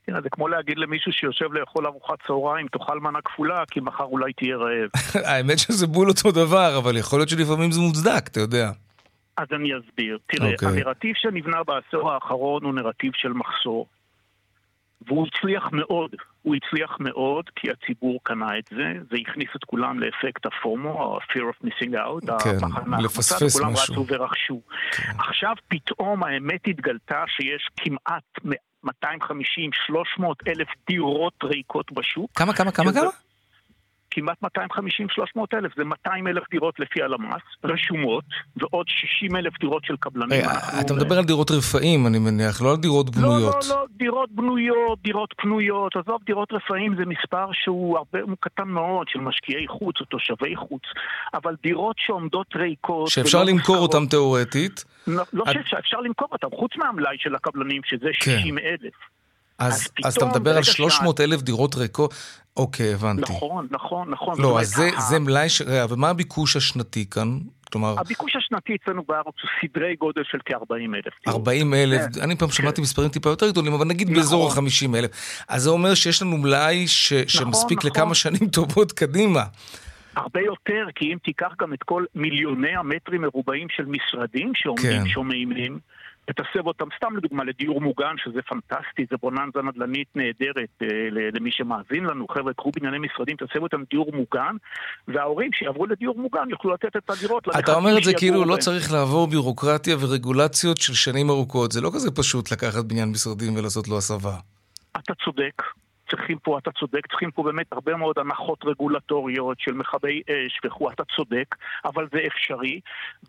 [0.05, 4.33] תראה, זה כמו להגיד למישהו שיושב לאכול ארוחת צהריים, תאכל מנה כפולה, כי מחר אולי
[4.33, 4.89] תהיה רעב.
[5.29, 8.71] האמת שזה בול אותו דבר, אבל יכול להיות שלפעמים זה מוצדק, אתה יודע.
[9.37, 10.17] אז אני אסביר.
[10.27, 10.53] תראה, okay.
[10.53, 10.67] אוקיי.
[10.67, 13.87] הנרטיב שנבנה בעשור האחרון הוא נרטיב של מחסור.
[15.07, 19.99] והוא הצליח מאוד, הוא הצליח מאוד כי הציבור קנה את זה, זה הכניס את כולם
[19.99, 22.57] לאפקט הפומו, ה-fear of missing out, כן,
[22.99, 23.59] לפספס משהו.
[23.59, 24.61] כולם רצו ורכשו.
[24.91, 25.13] כן.
[25.19, 28.23] עכשיו פתאום האמת התגלתה שיש כמעט
[28.83, 32.31] 250, 300 אלף דירות ריקות בשוק.
[32.35, 33.09] כמה, כמה, כמה, כמה?
[34.17, 38.23] כמעט 250-300 אלף, זה 200 אלף דירות לפי הלמ"ס, רשומות,
[38.57, 40.45] ועוד 60 אלף דירות של קבלנים.
[40.45, 43.55] Hey, אתה מדבר על דירות רפאים, אני מניח, לא על דירות בנויות.
[43.69, 48.37] לא, לא, לא, דירות בנויות, דירות פנויות, עזוב, דירות רפאים זה מספר שהוא הרבה, הוא
[48.39, 50.83] קטן מאוד, של משקיעי חוץ או תושבי חוץ,
[51.33, 53.07] אבל דירות שעומדות ריקות...
[53.07, 54.85] שאפשר למכור אותן תאורטית.
[55.07, 55.55] לא, לא את...
[55.65, 58.65] שאפשר למכור אותן, חוץ מהמלאי של הקבלנים, שזה 60 כן.
[58.65, 59.16] אלף.
[59.59, 62.13] אז, אז, אז אתה מדבר על 300 אלף דירות ריקות,
[62.57, 63.21] אוקיי, הבנתי.
[63.21, 64.41] נכון, נכון, נכון.
[64.41, 65.61] לא, אז זה, זה מלאי, ש...
[65.89, 67.39] ומה הביקוש השנתי כאן?
[67.71, 67.95] כלומר...
[67.99, 71.13] הביקוש השנתי אצלנו בארץ הוא סדרי גודל של כ-40 אלף.
[71.27, 72.21] 40 אלף, כן.
[72.21, 72.81] אני פעם שמעתי כן.
[72.81, 74.17] מספרים טיפה יותר גדולים, אבל נגיד נכון.
[74.17, 75.11] באזור ה-50 אלף.
[75.47, 77.13] אז זה אומר שיש לנו מלאי ש...
[77.13, 77.91] נכון, שמספיק נכון.
[77.91, 79.43] לכמה שנים טובות קדימה.
[80.15, 85.07] הרבה יותר, כי אם תיקח גם את כל מיליוני המטרים מרובעים של משרדים שעומדים כן.
[85.07, 85.51] שומעים
[86.29, 90.87] לתסב אותם, סתם לדוגמה, לדיור מוגן, שזה פנטסטי, זה בוננזה נדל"נית נהדרת אה,
[91.33, 92.27] למי שמאזין לנו.
[92.27, 94.55] חבר'ה, קחו בנייני משרדים, תסבו אותם דיור מוגן,
[95.07, 98.91] וההורים שיעברו לדיור מוגן יוכלו לתת את הדירות אתה אומר את זה כאילו לא צריך
[98.91, 101.71] לעבור בירוקרטיה ורגולציות של שנים ארוכות.
[101.71, 104.35] זה לא כזה פשוט לקחת בניין משרדים ולעשות לו הסבה.
[104.91, 105.63] אתה צודק,
[106.09, 110.91] צריכים פה, אתה צודק, צריכים פה באמת הרבה מאוד הנחות רגולטוריות של מכבי אש וכו',
[110.91, 112.79] אתה צודק, אבל זה אפשרי,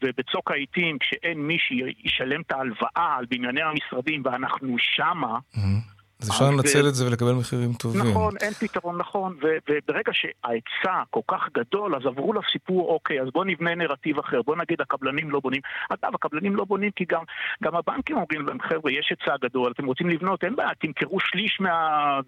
[0.03, 5.98] ובצוק העיתים, כשאין מי שישלם את ההלוואה על בנייני המשרדים ואנחנו שמה, mm-hmm.
[6.23, 8.11] אז אפשר לנצל את זה ולקבל מחירים טובים.
[8.11, 13.45] נכון, אין פתרון נכון, וברגע שההיצע כל כך גדול, אז עברו לסיפור, אוקיי, אז בואו
[13.45, 15.61] נבנה נרטיב אחר, בואו נגיד הקבלנים לא בונים.
[15.91, 17.23] אגב, הקבלנים לא בונים כי גם,
[17.63, 21.61] גם הבנקים אומרים להם, חבר'ה, יש היצע גדול, אתם רוצים לבנות, אין בעיה, תמכרו שליש
[21.61, 22.21] מה...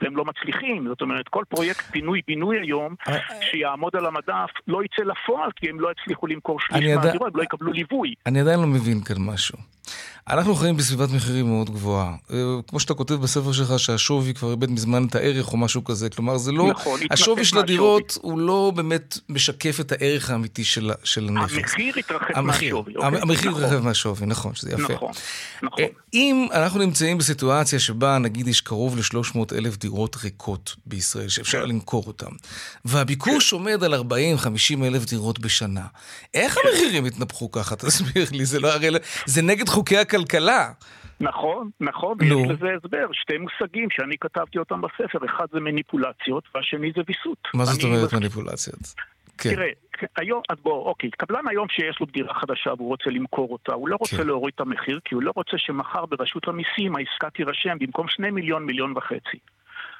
[0.00, 0.88] והם לא מצליחים.
[0.88, 5.80] זאת אומרת, כל פרויקט פינוי-בינוי היום, אה, שיעמוד על המדף, לא יצא לפועל, כי הם
[5.80, 8.14] לא יצליחו למכור שליש מהדירות, הם לא יקבלו ליווי.
[8.26, 9.58] אני עדיין לא מבין כאן משהו.
[10.30, 12.14] אנחנו חיים בסביבת מחירים מאוד גבוהה.
[12.30, 12.36] אה,
[12.68, 16.10] כמו שאתה כותב בספר שלך, שהשווי כבר איבד מזמן את הערך או משהו כזה.
[16.10, 16.66] כלומר, זה לא...
[16.66, 21.52] נכון, השווי של הדירות הוא לא באמת משקף את הערך האמיתי של, של הנכס.
[21.54, 22.96] המחיר התרחב מהשווי.
[22.96, 23.20] אוקיי?
[23.20, 23.64] המחיר נכון.
[23.64, 24.94] התרחב מהשווי, נכון, שזה יפה.
[24.94, 25.12] נכון,
[25.62, 25.84] נכון.
[25.84, 31.62] אה, אם אנחנו נמצאים בסיטואציה שבה, נגיד, יש קרוב ל-300 אלף דירות ריקות בישראל, שאפשר
[31.62, 31.68] כן.
[31.68, 32.30] למכור אותן,
[32.84, 33.56] והביקוש כן.
[33.56, 34.04] עומד על 40-50
[34.84, 35.84] אלף דירות בשנה,
[36.34, 36.60] איך כן.
[36.64, 37.76] המחירים התנפחו ככה?
[37.86, 38.88] תסביר לי, זה לא הרי...
[39.26, 40.70] זה נגד חוקי הכלכלה.
[41.20, 46.92] נכון, נכון, ויש לזה הסבר, שתי מושגים שאני כתבתי אותם בספר, אחד זה מניפולציות והשני
[46.96, 47.48] זה ויסות.
[47.54, 48.94] מה זאת אומרת מניפולציות?
[49.38, 49.54] כן.
[49.54, 49.68] תראה,
[50.16, 53.88] היום, אז בוא, אוקיי, קבלן היום שיש לו דירה חדשה והוא רוצה למכור אותה, הוא
[53.88, 54.26] לא רוצה כן.
[54.26, 58.66] להוריד את המחיר, כי הוא לא רוצה שמחר ברשות המיסים העסקה תירשם במקום שני מיליון,
[58.66, 59.38] מיליון וחצי.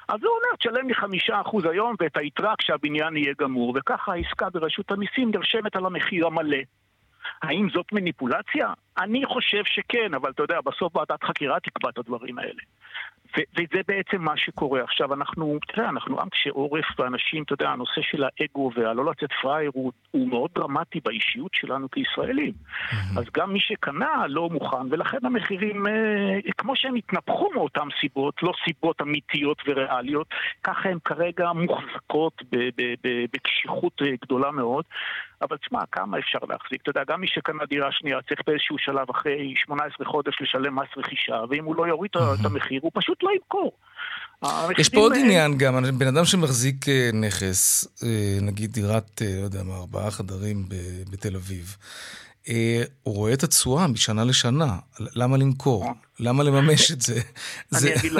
[0.07, 4.49] אז הוא אומר, תשלם לי חמישה אחוז היום ואת היתרה כשהבניין יהיה גמור, וככה העסקה
[4.49, 6.57] ברשות המיסים נרשמת על המחיר המלא.
[7.41, 8.73] האם זאת מניפולציה?
[8.99, 12.61] אני חושב שכן, אבל אתה יודע, בסוף ועדת חקירה תקבע את הדברים האלה.
[13.37, 14.83] וזה בעצם מה שקורה.
[14.83, 19.29] עכשיו, אנחנו, אתה יודע, אנחנו עם שעורף ואנשים, אתה יודע, הנושא של האגו והלא לצאת
[19.41, 22.53] פראייר הוא, הוא מאוד דרמטי באישיות שלנו כישראלים.
[23.17, 28.53] אז גם מי שקנה לא מוכן, ולכן המחירים, אה, כמו שהם התנפחו מאותן סיבות, לא
[28.65, 30.27] סיבות אמיתיות וריאליות,
[30.63, 32.41] ככה הן כרגע מוחזקות
[33.33, 34.85] בקשיחות אה, גדולה מאוד.
[35.41, 36.81] אבל תשמע, כמה אפשר להחזיק?
[36.81, 40.87] אתה יודע, גם מי שקנה דירה שנייה צריך באיזשהו שלב אחרי 18 חודש לשלם מס
[40.97, 43.71] רכישה, ואם הוא לא יוריד את המחיר, הוא פשוט לא ימכור.
[44.77, 49.45] יש פה עוד עניין גם, בן אדם שמחזיק אה, נכס, אה, נגיד דירת, אה, לא
[49.45, 50.65] יודע מה, ארבעה חדרים
[51.11, 51.77] בתל אביב,
[53.03, 55.93] הוא רואה את התשואה משנה לשנה, למה למכור?
[56.19, 57.21] למה לממש את זה?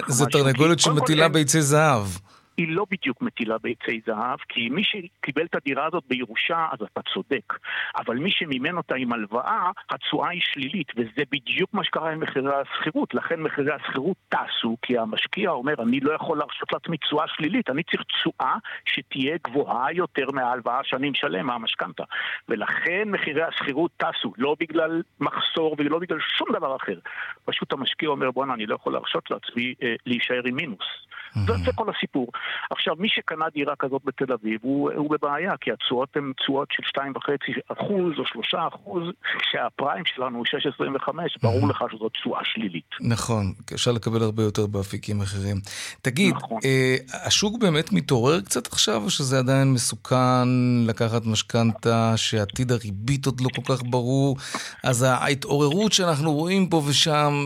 [0.07, 2.07] זה תרנגולת שמטילה ביצי זהב.
[2.57, 7.01] היא לא בדיוק מטילה ביצי זהב, כי מי שקיבל את הדירה הזאת בירושה, אז אתה
[7.13, 7.53] צודק.
[7.97, 12.51] אבל מי שמימן אותה עם הלוואה, התשואה היא שלילית, וזה בדיוק מה שקרה עם מחירי
[12.55, 13.13] השכירות.
[13.13, 17.83] לכן מחירי השכירות טסו, כי המשקיע אומר, אני לא יכול להרשות לעצמי תשואה שלילית, אני
[17.83, 22.03] צריך תשואה שתהיה גבוהה יותר מההלוואה שאני משלם, מהמשכנתה.
[22.49, 26.99] ולכן מחירי השכירות טסו, לא בגלל מחסור ולא בגלל שום דבר אחר.
[27.45, 31.07] פשוט המשקיע אומר, בואנה, אני לא יכול להרשות לעצמי אה, להישאר עם מינוס.
[31.35, 32.27] זה כל הסיפור.
[32.71, 36.83] עכשיו, מי שקנה דירה כזאת בתל אביב הוא, הוא בבעיה, כי התשואות הן תשואות של
[37.01, 37.31] 2.5
[37.67, 39.03] אחוז או 3 אחוז,
[39.39, 41.11] כשהפריים שלנו הוא 6.25,
[41.43, 42.89] ברור לך שזאת תשואה שלילית.
[43.01, 45.57] נכון, אפשר לקבל הרבה יותר באפיקים אחרים.
[46.01, 46.59] תגיד, נכון.
[46.65, 50.47] אה, השוק באמת מתעורר קצת עכשיו, או שזה עדיין מסוכן
[50.87, 54.37] לקחת משכנתה, שעתיד הריבית עוד לא כל כך ברור?
[54.83, 57.45] אז ההתעוררות שאנחנו רואים פה ושם,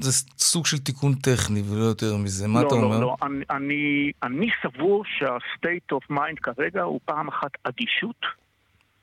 [0.00, 2.48] זה סוג של תיקון טכני ולא יותר מזה.
[2.48, 3.00] מה לא, אתה לא, אומר?
[3.00, 3.17] לא, לא.
[3.22, 8.26] אני, אני, אני סבור שה-state of mind כרגע הוא פעם אחת אדישות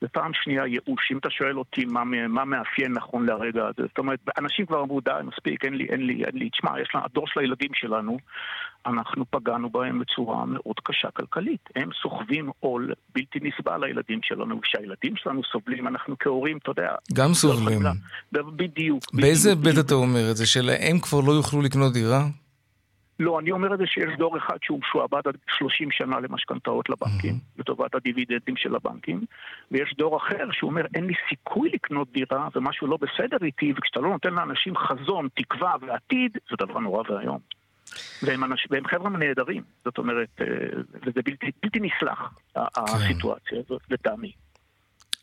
[0.02, 1.12] ופעם שנייה ייאוש.
[1.12, 5.00] אם אתה שואל אותי מה, מה מאפיין נכון לרגע הזה, זאת אומרת, אנשים כבר אמרו
[5.00, 8.18] די, מספיק, אין לי, אין לי, אין לי, תשמע, יש לנו, הדור של הילדים שלנו,
[8.86, 11.60] אנחנו פגענו בהם בצורה מאוד קשה כלכלית.
[11.76, 14.60] הם סוחבים עול בלתי נסבל לילדים שלנו.
[14.60, 16.94] כשהילדים שלנו סובלים, אנחנו כהורים, אתה יודע...
[17.14, 17.82] גם סובלים.
[18.32, 19.04] בדיוק.
[19.12, 20.46] באיזה היבט אתה אומר את זה?
[20.46, 22.22] שלהם כבר לא יוכלו לקנות דירה?
[23.20, 27.34] לא, אני אומר את זה שיש דור אחד שהוא משועבד עד 30 שנה למשכנתאות לבנקים,
[27.34, 27.60] mm-hmm.
[27.60, 29.24] לטובת הדיבידנדים של הבנקים,
[29.70, 34.08] ויש דור אחר שאומר אין לי סיכוי לקנות דירה ומשהו לא בסדר איתי, וכשאתה לא
[34.08, 37.38] נותן לאנשים חזון, תקווה ועתיד, זה דבר נורא ואיום.
[38.22, 40.46] והם, אנש, והם חבר'ה נהדרים, זאת אומרת, אה,
[41.06, 42.60] וזה בלתי, בלתי נסלח, כן.
[42.76, 44.32] הסיטואציה הזאת, לטעמי.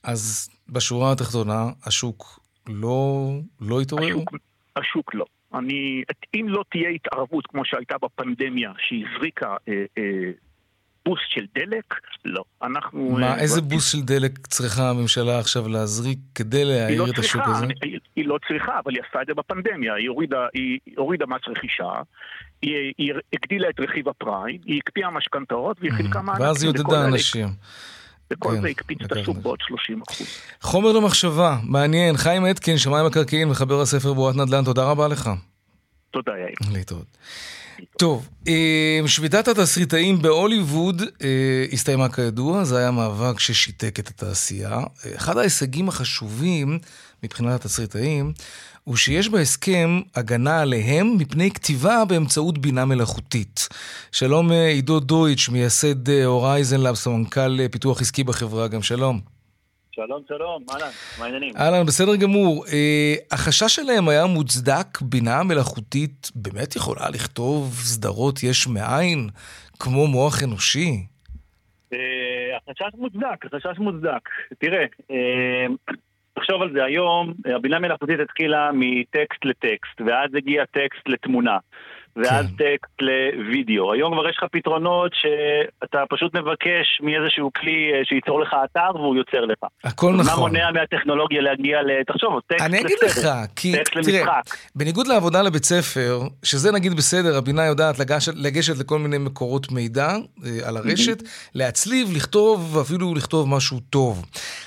[0.03, 3.29] אז בשורה התחתונה, השוק לא,
[3.61, 4.05] לא התעורר?
[4.05, 4.33] השוק,
[4.75, 5.25] השוק לא.
[5.53, 6.03] אני,
[6.35, 10.31] אם לא תהיה התערבות כמו שהייתה בפנדמיה, שהזריקה אה, אה,
[11.05, 11.93] בוסט של דלק,
[12.25, 12.43] לא.
[12.63, 13.09] אנחנו...
[13.09, 17.41] מה, אה, איזה בוסט של דלק צריכה הממשלה עכשיו להזריק כדי להעיר לא את השוק
[17.45, 17.65] הזה?
[17.81, 19.93] היא, היא לא צריכה, אבל היא עשתה את זה בפנדמיה.
[19.93, 21.91] היא הורידה, היא הורידה מס רכישה,
[22.61, 26.45] היא, היא הגדילה את רכיב הפריים, היא הקפיאה משכנתאות והיא חילקה מענקים.
[26.45, 27.47] ואז היא עודדה אנשים.
[28.33, 30.27] וכל כן, זה הקפיץ את השוק בעוד 30 אחוז.
[30.61, 32.17] חומר למחשבה, מעניין.
[32.17, 35.29] חיים אתקין, שמיים מקרקעין, מחבר הספר בועת נדל"ן, תודה רבה לך.
[36.11, 36.73] תודה, יאיר.
[36.73, 37.17] להתראות.
[37.97, 44.79] טוב, אה, שביתת התסריטאים בהוליווד אה, הסתיימה כידוע, זה היה מאבק ששיתק את התעשייה.
[45.15, 46.79] אחד ההישגים החשובים
[47.23, 48.33] מבחינת התסריטאים
[48.83, 53.69] הוא שיש בהסכם הגנה עליהם מפני כתיבה באמצעות בינה מלאכותית.
[54.11, 59.19] שלום אה, עידו דויטש, מייסד הורייזן לאב, סמנכ"ל פיתוח עסקי בחברה, גם שלום.
[59.91, 61.53] שלום, שלום, אהלן, מה העניינים?
[61.57, 62.65] אהלן, בסדר גמור.
[62.73, 69.29] אה, החשש שלהם היה מוצדק, בינה מלאכותית באמת יכולה לכתוב סדרות יש מאין,
[69.79, 71.05] כמו מוח אנושי?
[71.93, 71.97] אה,
[72.57, 74.29] החשש מוצדק, החשש מוצדק.
[74.59, 75.65] תראה, אה,
[76.33, 81.57] תחשוב על זה, היום הבינה מלאכותית התחילה מטקסט לטקסט, ואז הגיע טקסט לתמונה.
[82.15, 82.63] ואז כן.
[82.63, 83.93] טקסט לוידאו.
[83.93, 89.15] היום כבר יש לך פתרונות שאתה פשוט מבקש מאיזשהו כלי אה, שייצור לך אתר והוא
[89.15, 89.57] יוצר לך.
[89.83, 90.25] הכל נכון.
[90.25, 92.03] מה מונע מהטכנולוגיה להגיע ל...
[92.07, 92.65] תחשוב, טקסט לסדר.
[92.65, 93.73] אני אגיד לך, כי
[94.03, 94.39] תראה,
[94.75, 100.09] בניגוד לעבודה לבית ספר, שזה נגיד בסדר, הבינה יודעת לגשת, לגשת לכל מיני מקורות מידע
[100.45, 101.23] אה, על הרשת,
[101.55, 104.25] להצליב, לכתוב, ואפילו לכתוב משהו טוב.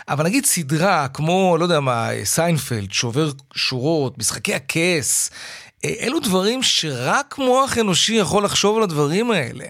[0.09, 6.63] אבל נגיד סדרה כמו, לא יודע מה, סיינפלד, שובר שורות, משחקי הכס, אה, אלו דברים
[6.63, 9.65] שרק מוח אנושי יכול לחשוב על הדברים האלה.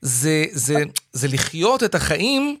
[0.00, 0.74] זה, זה,
[1.12, 2.56] זה לחיות את החיים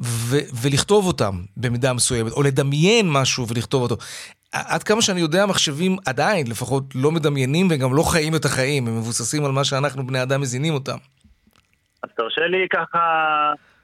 [0.00, 3.96] ו, ולכתוב אותם במידה מסוימת, או לדמיין משהו ולכתוב אותו.
[4.52, 8.96] עד כמה שאני יודע, המחשבים עדיין, לפחות, לא מדמיינים וגם לא חיים את החיים, הם
[8.98, 10.96] מבוססים על מה שאנחנו בני אדם מזינים אותם.
[12.02, 12.98] אז תרשה לי ככה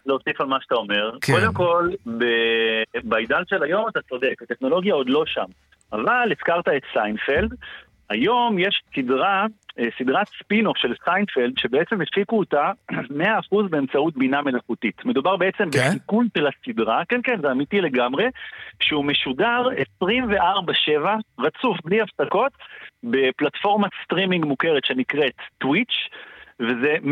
[0.07, 1.11] להוסיף על מה שאתה אומר.
[1.21, 1.33] כן.
[1.33, 5.45] קודם כל, ב- בעידן של היום אתה צודק, הטכנולוגיה עוד לא שם.
[5.93, 7.55] אבל הזכרת את סיינפלד,
[8.11, 9.47] היום יש סדרה
[9.79, 12.95] אה, סדרת ספינוף של סיינפלד, שבעצם הפיקו אותה 100%
[13.71, 15.05] באמצעות בינה מלאכותית.
[15.05, 15.89] מדובר בעצם כן?
[15.89, 18.25] בחיקוי של הסדרה, כן כן, זה אמיתי לגמרי,
[18.81, 19.63] שהוא משודר
[20.03, 20.07] 24/7,
[21.39, 22.53] רצוף, בלי הפסקות,
[23.05, 26.09] בפלטפורמת סטרימינג מוכרת שנקראת טוויץ'.
[26.61, 27.07] וזה 100%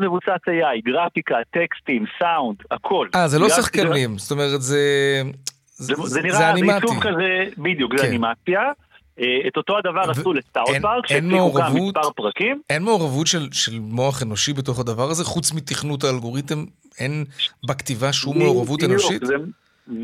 [0.00, 3.08] מבוסס AI, גרפיקה, טקסטים, סאונד, הכל.
[3.14, 5.22] אה, זה לא שחקנים, זאת אומרת, זה...
[5.64, 6.74] זה, זה זה נראה, זה.
[6.74, 8.08] עיצוב כזה, בדיוק, זה כן.
[8.08, 8.60] אנימציה.
[9.20, 11.74] אה, את אותו הדבר עשו לסטארט אין- פארק, שהפיקו גם?
[11.74, 12.60] מספר פרקים.
[12.70, 16.64] אין מעורבות של, של מוח אנושי בתוך הדבר הזה, חוץ מתכנות האלגוריתם?
[16.98, 17.24] אין
[17.68, 19.26] בכתיבה שום מעורבות אנושית?
[19.26, 19.34] זה,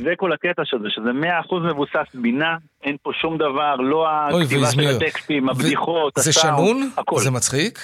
[0.04, 1.10] זה כל הקטע של זה, שזה
[1.50, 4.96] 100% מבוסס בינה, אין פה שום דבר, לא הכתיבה של.
[4.96, 6.90] הטקסטים, הבדיחות, זה הסאונד, שנון?
[6.96, 7.20] הכל.
[7.20, 7.78] זה מצחיק?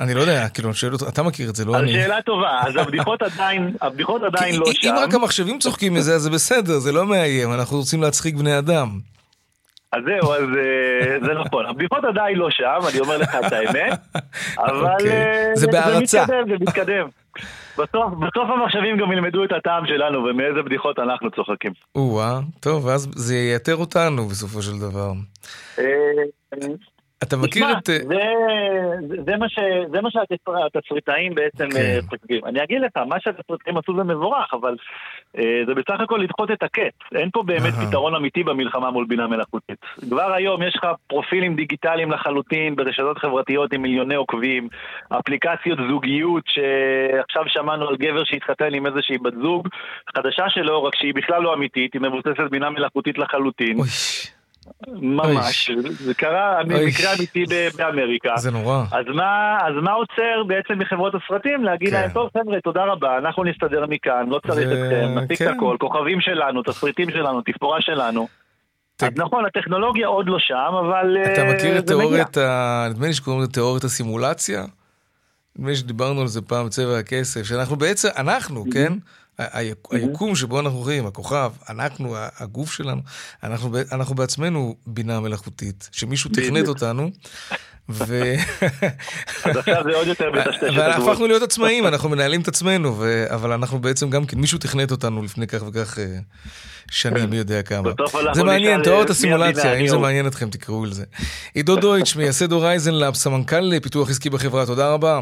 [0.00, 1.92] אני לא יודע, כאילו, אני שואל אותו, אתה מכיר את זה, לא אז אני.
[1.92, 4.88] שאלה טובה, אז הבדיחות עדיין, הבדיחות עדיין לא שם.
[4.88, 8.58] אם רק המחשבים צוחקים מזה, אז זה בסדר, זה לא מאיים, אנחנו רוצים להצחיק בני
[8.58, 8.88] אדם.
[9.92, 11.66] אז זהו, אז אה, זה נכון.
[11.66, 13.98] הבדיחות עדיין לא שם, אני אומר לך את האמת,
[14.58, 15.10] אבל אוקיי.
[15.10, 15.66] אה, זה.
[15.66, 17.08] מתקדם, זה מתקדם.
[17.78, 21.72] בסוף, בסוף המחשבים גם ילמדו את הטעם שלנו ומאיזה בדיחות אנחנו צוחקים.
[21.94, 25.12] או-אה, טוב, ואז זה ייתר אותנו בסופו של דבר.
[27.22, 27.90] אתה מכיר את...
[27.90, 27.96] אה,
[29.92, 31.76] זה, מה, שהתסריטאים בעצם כן.
[31.76, 32.44] אה, חושבים.
[32.44, 34.76] אני אגיד לך, מה שהתסריטאים עשו זה מבורך, אבל
[35.38, 37.14] אה, זה בסך הכל לדחות את הקץ.
[37.14, 37.72] אין פה באמת.
[37.88, 39.78] פתרון אמיתי במלחמה מול בינה מלאכותית.
[40.10, 44.68] כבר היום יש לך פרופילים דיגיטליים לחלוטין ברשתות חברתיות עם מיליוני עוקבים,
[45.08, 49.68] אפליקציות זוגיות שעכשיו שמענו על גבר שהתחתן עם איזושהי בת זוג,
[50.16, 53.76] חדשה שלו, רק שהיא בכלל לא אמיתית, היא מבוססת בינה מלאכותית לחלוטין.
[54.88, 55.70] ממש,
[56.00, 56.60] זה קרה.
[56.64, 57.44] מקרה אמיתי
[57.76, 58.36] באמריקה.
[58.36, 58.84] זה נורא.
[58.92, 61.64] אז מה, אז מה עוצר בעצם מחברות הסרטים?
[61.64, 61.94] להגיד כן.
[61.94, 65.50] להם, טוב חבר'ה, תודה רבה, אנחנו נסתדר מכאן, לא צריך ו- אתכם, נפיק כן.
[65.50, 68.28] את הכל, כוכבים שלנו, תסריטים שלנו, תפאורה שלנו.
[68.96, 71.94] ת- אז נכון, הטכנולוגיה עוד לא שם, אבל אתה אה, מכיר את זה.
[71.96, 72.86] תיאוריית ה...
[72.90, 74.64] נדמה לי שקוראים לזה תיאוריית הסימולציה?
[75.56, 78.92] נדמה לי שדיברנו על זה פעם בצבע הכסף, שאנחנו בעצם, אנחנו, כן?
[79.42, 79.58] ה-
[79.90, 83.00] היקום שבו אנחנו חיים, הכוכב, אנחנו, הגוף שלנו,
[83.42, 86.68] אנחנו, אנחנו בעצמנו בינה מלאכותית, שמישהו תכנת.
[86.68, 87.10] אותנו,
[87.88, 88.34] ו...
[89.44, 90.78] אז עכשיו זה עוד יותר מטשטש את הגבול.
[90.80, 93.24] והפכנו להיות עצמאים, אנחנו מנהלים את עצמנו, ו...
[93.34, 96.18] אבל אנחנו בעצם גם כן, מישהו תכנת אותנו לפני כך וכך אה,
[96.90, 97.90] שנים, מי יודע כמה.
[98.32, 101.04] זה מעניין, תיאוריית הסימולציה, אם זה מעניין אתכם, תקראו לזה.
[101.54, 105.20] עידו דויטש, מייסד הורייזן לאב, סמנכ"ל פיתוח עסקי בחברה, תודה רבה.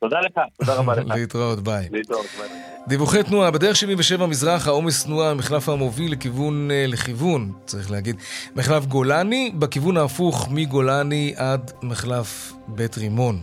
[0.00, 1.06] תודה לך, תודה רבה לך.
[1.16, 1.88] להתראות, ביי.
[1.92, 2.48] להתראות, ביי.
[2.88, 8.16] דיווחי תנועה, בדרך 77 מזרח, העומס תנועה ממחלף המוביל לכיוון, אה, לכיוון, צריך להגיד,
[8.56, 13.38] מחלף גולני, בכיוון ההפוך מגולני עד מחלף בית רימון.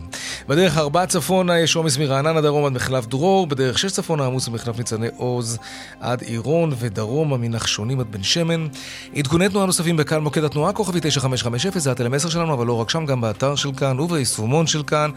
[0.48, 4.78] בדרך 4 צפונה יש עומס מרעננה דרום עד מחלף דרור, בדרך 6 צפונה עמוס ממחלף
[4.78, 5.58] ניצני עוז
[6.00, 8.68] עד עירון ודרומה מנחשונים עד בן שמן.
[9.16, 13.06] עדכוני תנועה נוספים בקהל מוקד התנועה, כוכבי 9550, זה הטלמסר שלנו, אבל לא רק שם,
[13.06, 15.10] גם באתר של כאן וביישומון של כאן.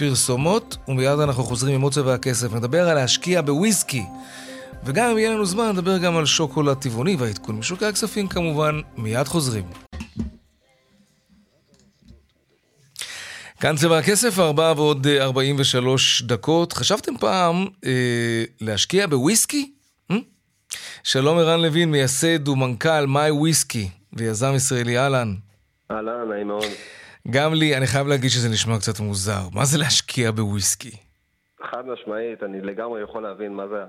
[0.00, 2.54] פרסומות, ומיד אנחנו חוזרים עם צבע הכסף.
[2.54, 3.40] נדבר על להשקיע
[3.70, 4.04] בוויסקי.
[4.84, 8.80] וגם אם יהיה לנו זמן, נדבר גם על שוקולד טבעוני והעדכון משוקי הכספים כמובן.
[8.96, 9.64] מיד חוזרים.
[13.60, 16.72] כאן צבע הכסף, ארבע ועוד אה, 43 דקות.
[16.72, 19.72] חשבתם פעם אה, להשקיע בוויסקי?
[20.12, 20.14] Hmm?
[21.02, 25.34] שלום ערן לוין, מייסד ומנכ"ל מיי וויסקי ויזם ישראלי, אהלן.
[25.90, 26.64] אהלן, נעים מאוד.
[27.30, 29.48] גם לי, אני חייב להגיד שזה נשמע קצת מוזר.
[29.52, 31.09] מה זה להשקיע בוויסקי?
[31.62, 33.84] חד משמעית, אני לגמרי יכול להבין מה זה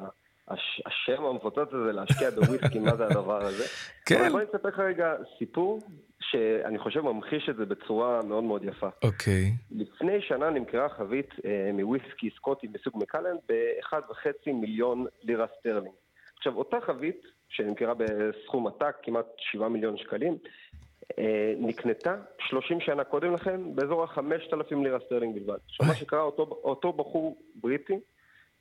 [0.47, 3.63] הש, השם המפוצץ הזה, להשקיע בוויסקי, מה זה הדבר הזה.
[4.05, 4.15] כן.
[4.19, 5.79] אבל בוא אני אספר לך רגע סיפור
[6.19, 8.89] שאני חושב ממחיש את זה בצורה מאוד מאוד יפה.
[9.03, 9.51] אוקיי.
[9.71, 15.95] לפני שנה נמכרה חבית אה, מוויסקי סקוטי מסוג מקלן ב-1.5 מיליון לירה סטרלינג.
[16.37, 20.37] עכשיו, אותה חבית, שנמכרה בסכום עתק, כמעט 7 מיליון שקלים,
[21.57, 25.57] נקנתה 30 שנה קודם לכן באזור ה-5,000 לירה סטרלינג בלבד.
[25.65, 27.99] עכשיו, מה שקרה, אותו, אותו בחור בריטי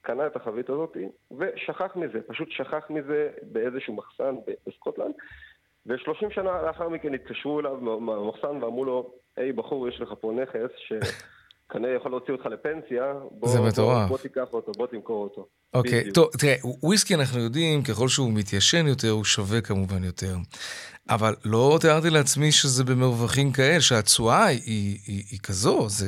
[0.03, 0.97] קנה את החבית הזאת
[1.39, 4.35] ושכח מזה, פשוט שכח מזה באיזשהו מחסן
[4.67, 5.15] בסקוטלנד.
[5.87, 10.71] ו-30 שנה לאחר מכן התקשרו אליו מהמחסן ואמרו לו, היי בחור, יש לך פה נכס
[11.71, 13.99] שכנראה יכול להוציא אותך לפנסיה, בוא, זה מטורף.
[13.99, 15.47] בוא, בוא תיקח אותו, בוא תמכור אותו.
[15.75, 16.15] אוקיי, בדיוק.
[16.15, 20.35] טוב, תראה, וויסקי אנחנו יודעים, ככל שהוא מתיישן יותר, הוא שווה כמובן יותר.
[21.11, 26.07] אבל לא תיארתי לעצמי שזה במרווחים כאלה, שהתשואה היא, היא, היא, היא כזו, זה...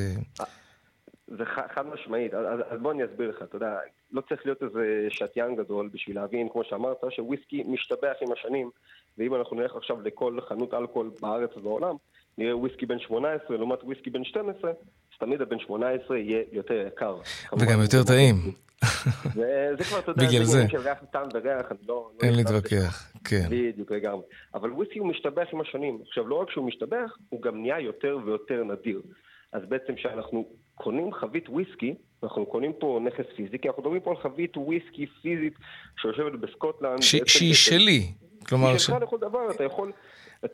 [1.38, 3.79] זה ח- חד משמעית, אז- אז בוא אני אסביר לך, אתה יודע,
[4.12, 8.70] לא צריך להיות איזה שתיין גדול בשביל להבין, כמו שאמרת, שוויסקי משתבח עם השנים,
[9.18, 11.94] ואם אנחנו נלך עכשיו לכל חנות אלכוהול בארץ ובעולם,
[12.38, 14.70] נראה וויסקי בן 18 לעומת וויסקי בן 12,
[15.12, 17.16] אז תמיד הבן 18 יהיה יותר יקר.
[17.59, 18.37] וגם יותר טעים.
[19.37, 20.68] וזה כבר, אתה יודע, בגלל זה.
[20.68, 22.10] של ריח טעם וריח, אני לא...
[22.23, 22.37] לא אין.
[22.37, 23.46] להתווכח, כן.
[23.50, 24.23] בדיוק, לגמרי.
[24.54, 25.98] אבל וויסקי הוא משתבח עם השנים.
[26.08, 29.02] עכשיו, לא רק שהוא משתבח, הוא גם נהיה יותר ויותר נדיר.
[29.52, 34.10] אז בעצם כשאנחנו קונים חבית וויסקי, אנחנו קונים פה נכס פיזי, כי אנחנו מדברים פה
[34.10, 35.54] על חבית וויסקי פיזית
[36.00, 37.02] שיושבת בסקוטלנד.
[37.02, 38.13] שהיא שלי.
[38.48, 38.69] כלומר...
[38.69, 39.92] היא שלך לכל דבר, אתה יכול...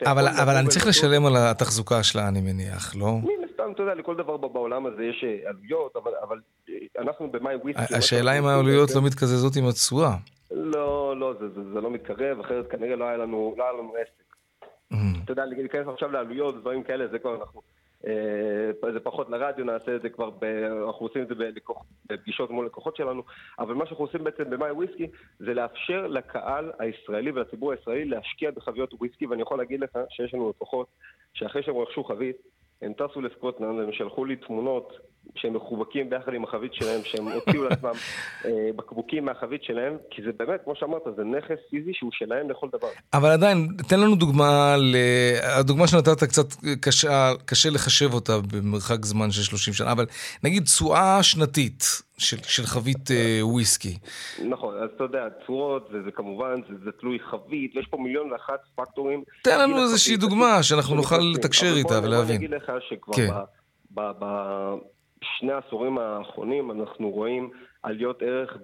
[0.05, 3.17] אבל אני צריך לשלם על התחזוקה שלה, אני מניח, לא?
[3.23, 6.39] מן הסתם, אתה יודע, לכל דבר בעולם הזה יש אה, עלויות, אבל, אבל
[6.69, 7.95] אה, אנחנו במאי וויסקי...
[7.95, 10.15] השאלה אם העלויות לא מתקזזות עם התשואה.
[10.51, 13.93] לא, לא, זה, זה, זה לא מתקרב, אחרת כנראה לא היה לנו, לא היה לנו
[13.95, 14.23] עסק.
[14.93, 14.95] Mm.
[15.23, 17.61] אתה יודע, להיכנס עכשיו לעלויות ודברים כאלה, זה כבר אנחנו...
[18.07, 20.43] אה, זה פחות לרדיו, נעשה את זה כבר, ב,
[20.87, 23.23] אנחנו עושים את זה בלקוח, בפגישות מול לקוחות שלנו,
[23.59, 25.07] אבל מה שאנחנו עושים בעצם במאי וויסקי
[25.39, 30.49] זה לאפשר לקהל הישראלי ולציבור הישראלי להשקיע בחביות וויסקי, ואני יכול להגיד לך שיש לנו
[30.49, 30.87] לקוחות
[31.33, 32.35] שאחרי שהם רכשו חבית,
[32.81, 34.93] הם טסו לסקוטלנד, הם שלחו לי תמונות
[35.35, 37.91] שהם מחובקים ביחד עם החבית שלהם, שהם הוציאו לעצמם
[38.45, 42.67] אה, בקבוקים מהחבית שלהם, כי זה באמת, כמו שאמרת, זה נכס פיזי שהוא שלהם לכל
[42.67, 42.87] דבר.
[43.13, 44.95] אבל עדיין, תן לנו דוגמה, ל...
[45.57, 46.47] הדוגמה שנתת קצת
[46.81, 50.05] קשה, קשה לחשב אותה במרחק זמן של 30 שנה, אבל
[50.43, 51.83] נגיד תשואה שנתית
[52.17, 53.97] של, של חבית אה, וויסקי.
[54.49, 58.59] נכון, אז אתה יודע, תשואות, וזה כמובן, זה, זה תלוי חבית, ויש פה מיליון ואחת
[58.75, 59.23] פקטורים.
[59.43, 62.35] תן לנו איזושהי דוגמה שאנחנו נוכל לתקשר איתה ולהבין.
[62.35, 63.29] אני אגיד לך שכבר כן.
[63.95, 64.01] ב...
[64.19, 64.25] ב,
[65.21, 67.49] ב שני העשורים האחרונים אנחנו רואים
[67.83, 68.57] עליות ערך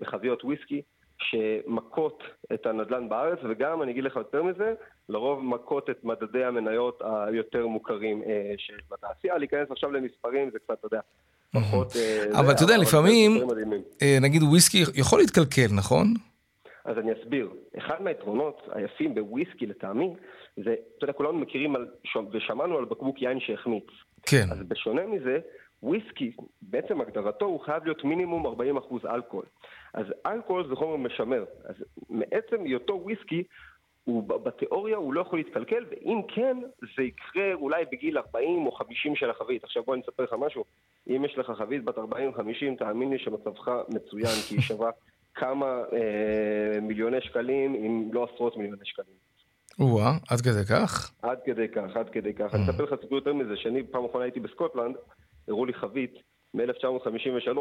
[0.00, 0.82] בחביות וויסקי
[1.18, 2.22] שמכות
[2.54, 4.74] את הנדל"ן בארץ, וגם, אני אגיד לך יותר מזה,
[5.08, 9.38] לרוב מכות את מדדי המניות היותר מוכרים אה, שיש בתעשייה.
[9.38, 11.00] להיכנס עכשיו למספרים זה קצת, אתה יודע,
[11.52, 11.92] פחות...
[11.96, 13.32] אה, אבל אתה יודע, לפעמים,
[14.02, 16.06] אה, נגיד וויסקי יכול להתקלקל, נכון?
[16.84, 17.50] אז אני אסביר.
[17.78, 20.14] אחד מהיתרונות היפים בוויסקי לטעמי,
[20.56, 21.86] זה, אתה יודע, כולנו מכירים על,
[22.32, 23.86] ושמענו על בקבוק יין שהחמיץ.
[24.22, 24.46] כן.
[24.50, 25.38] אז בשונה מזה,
[25.82, 28.50] וויסקי, בעצם הגדרתו הוא חייב להיות מינימום 40%
[29.14, 29.46] אלכוהול.
[29.94, 31.44] אז אלכוהול זה חומר משמר.
[31.64, 31.74] אז
[32.10, 33.42] מעצם היותו וויסקי,
[34.04, 36.56] הוא, בתיאוריה הוא לא יכול להתקלקל, ואם כן,
[36.96, 39.64] זה יקרה אולי בגיל 40 או 50 של החבית.
[39.64, 40.64] עכשיו בוא אני אספר לך משהו.
[41.08, 42.00] אם יש לך חבית בת 40-50,
[42.78, 44.90] תאמין לי שמצבך מצוין, כי היא שווה
[45.40, 49.16] כמה אה, מיליוני שקלים, אם לא עשרות מיליוני שקלים.
[49.80, 51.12] או-אה, עד כדי כך?
[51.22, 52.54] עד כדי כך, עד כדי כך.
[52.54, 52.70] אני mm.
[52.70, 54.96] אספר לך סיפור יותר מזה, שאני פעם אחרונה הייתי בסקוטלנד,
[55.48, 56.14] הראו לי חבית
[56.54, 57.58] מ-1953,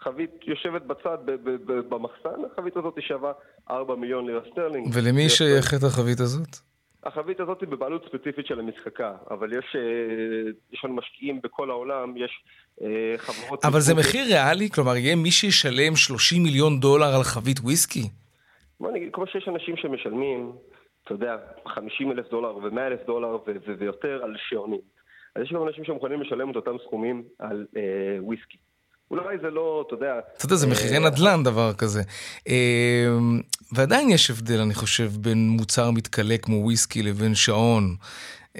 [0.00, 1.18] חבית יושבת בצד
[1.66, 3.32] במחסן, החבית הזאת שווה
[3.70, 4.88] 4 מיליון לירה סטרלינג.
[4.94, 6.70] ולמי שייכת החבית הזאת?
[7.02, 12.16] החבית הזאת היא בבעלות ספציפית של המזקקה, אבל יש, אה, יש לנו משקיעים בכל העולם,
[12.16, 12.42] יש
[12.82, 13.64] אה, חברות...
[13.64, 14.70] אבל זה מחיר ריאלי?
[14.70, 18.02] כלומר, יהיה מי שישלם 30 מיליון דולר על חבית וויסקי?
[18.80, 20.52] בוא נגיד, כמו שיש אנשים שמשלמים,
[21.04, 23.38] אתה יודע, 50 אלף דולר ו-100 אלף דולר
[23.78, 24.80] ויותר על שעונים.
[25.36, 27.82] אז יש גם אנשים שמוכנים לשלם את אותם סכומים על אה,
[28.20, 28.58] וויסקי.
[29.10, 30.18] אולי זה לא, אתה יודע...
[30.36, 32.00] אתה יודע, זה אה, מחירי נדל"ן דבר כזה.
[32.48, 33.06] אה,
[33.72, 37.96] ועדיין יש הבדל, אני חושב, בין מוצר מתכלה כמו וויסקי לבין שעון,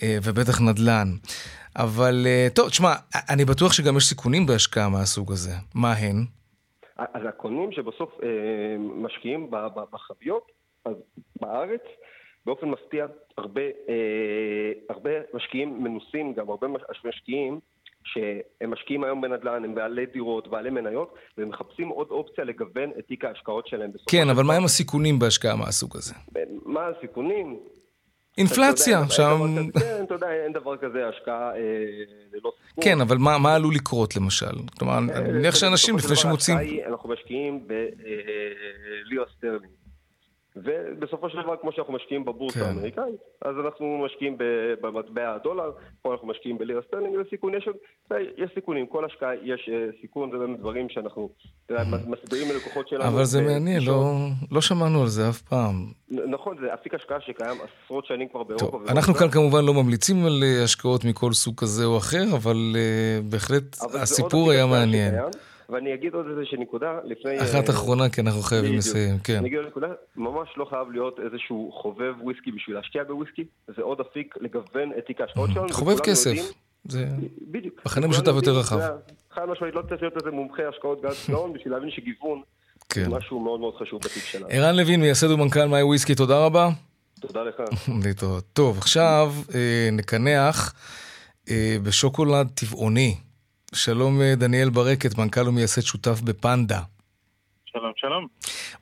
[0.03, 1.09] אה, ובטח נדל"ן.
[1.77, 2.93] אבל טוב, תשמע,
[3.31, 5.51] אני בטוח שגם יש סיכונים בהשקעה מהסוג הזה.
[5.75, 6.25] מה הן?
[6.97, 8.11] אז הקונים שבסוף
[8.79, 9.51] משקיעים
[9.93, 10.53] בחביות,
[10.85, 10.95] אז
[11.41, 11.81] בארץ,
[12.47, 13.07] באופן מפתיע,
[13.39, 16.67] הרבה, אה, הרבה משקיעים מנוסים, גם הרבה
[17.05, 17.61] משקיעים
[18.05, 23.07] שהם משקיעים היום בנדל"ן, הם בעלי דירות, בעלי מניות, והם מחפשים עוד אופציה לגוון את
[23.07, 23.91] תיק ההשקעות שלהם.
[24.11, 26.15] כן, אבל מה הם הסיכונים בהשקעה מהסוג הזה?
[26.65, 27.59] מה הסיכונים?
[28.39, 29.41] אינפלציה, שם...
[29.81, 31.61] כן, אתה יודע, אין דבר כזה השקעה אה,
[32.33, 32.85] ללא סיכון.
[32.85, 34.57] כן, אבל מה עלול לקרות למשל?
[34.79, 36.59] כלומר, אני אה, מניח שאנשים לפני שמוצאים...
[36.87, 39.80] אנחנו משקיעים בלירה סטרלינג.
[40.65, 42.67] ובסופו של דבר, כמו שאנחנו משקיעים בבורסה כן.
[42.67, 44.37] האמריקאית, אז אנחנו משקיעים
[44.81, 45.71] במטבע הדולר,
[46.03, 47.69] פה אנחנו משקיעים בלירה סטרלינג, זה סיכון, יש,
[48.37, 51.29] יש סיכונים, כל השקעה יש אה, סיכון, זה באמת דברים שאנחנו
[52.07, 53.05] מסבירים ללקוחות שלנו.
[53.05, 54.15] אבל זה מעניין, לא,
[54.51, 55.75] לא שמענו על זה אף פעם.
[56.11, 58.71] נכון, זה אפיק השקעה שקיים עשרות שנים כבר באירופה.
[58.71, 62.57] טוב, אנחנו כאן כמובן לא ממליצים על אה, השקעות מכל סוג כזה או אחר, אבל
[62.75, 65.15] uh, בהחלט אבל הסיפור היה מעניין.
[65.15, 65.50] שקיים.
[65.71, 67.41] ואני אגיד עוד איזושהי נקודה לפני...
[67.41, 69.37] אחת uh, אחרונה, כי אנחנו חייבים לסיים, כן.
[69.37, 73.45] אני אגיד עוד נקודה, ממש לא חייב להיות איזשהו חובב וויסקי בשביל להשקיע בוויסקי,
[73.77, 75.69] זה עוד אפיק לגוון את תיק ההשקעות שלנו.
[75.73, 76.33] חובב כסף.
[76.85, 77.07] זה
[77.51, 77.83] בדיוק.
[77.87, 78.79] מכנה משותף יותר רחב.
[79.31, 82.43] חד משמעית, לא צריך להיות איזה מומחה השקעות גז גאון בשביל להבין שגיוון
[82.89, 83.11] כן.
[83.11, 84.47] משהו מאוד מאוד חשוב בתיק שלנו.
[84.51, 86.69] ערן לוין, מייסד ומנכ"ל מאי וויסקי, תודה רבה.
[87.21, 87.55] תודה לך.
[88.05, 88.45] להתראות.
[88.53, 90.75] טוב, עכשיו אה, נקנח
[91.51, 93.17] אה, בשוקולד טבעוני.
[93.75, 96.81] שלום אה, דניאל ברקת, מנכ"ל ומייסד שותף בפנדה.
[97.65, 98.27] שלום, שלום.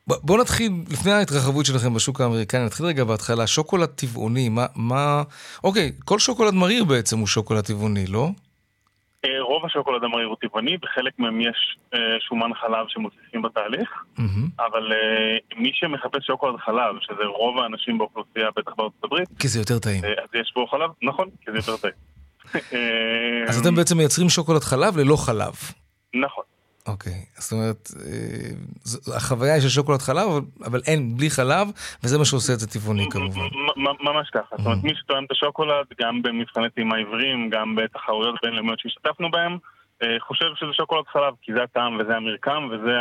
[0.06, 5.22] בואו נתחיל, לפני ההתרחבות שלכם בשוק האמריקני, נתחיל רגע בהתחלה, שוקולד טבעוני, מה, מה...
[5.64, 8.28] אוקיי, כל שוקולד מריר בעצם הוא שוקולד טבעוני, לא?
[9.24, 14.62] אה, רוב השוקולד המריר הוא טבעוני, בחלק מהם יש אה, שומן חלב שמוסיפים בתהליך, mm-hmm.
[14.66, 14.92] אבל
[15.56, 20.04] מי שמחפש שוקולד חלב, שזה רוב האנשים באוכלוסייה, בטח בארצות הברית, כי זה יותר טעים.
[20.04, 22.07] אז יש בו חלב, נכון, כי זה יותר טעים.
[23.48, 25.54] אז אתם בעצם מייצרים שוקולד חלב ללא חלב.
[26.14, 26.44] נכון.
[26.88, 30.28] אוקיי, זאת אומרת, אה, החוויה היא של שוקולד חלב,
[30.64, 31.68] אבל אין, בלי חלב,
[32.04, 33.40] וזה מה שעושה את זה טבעוני כמובן.
[33.76, 38.80] ממש ככה, זאת אומרת, מי שטועם את השוקולד, גם במבחני טעימה עיוורים, גם בתחרויות בינלאומיות
[38.80, 39.58] שהשתתפנו בהן,
[40.02, 42.96] אה, חושב שזה שוקולד חלב, כי זה הטעם וזה המרקם וזה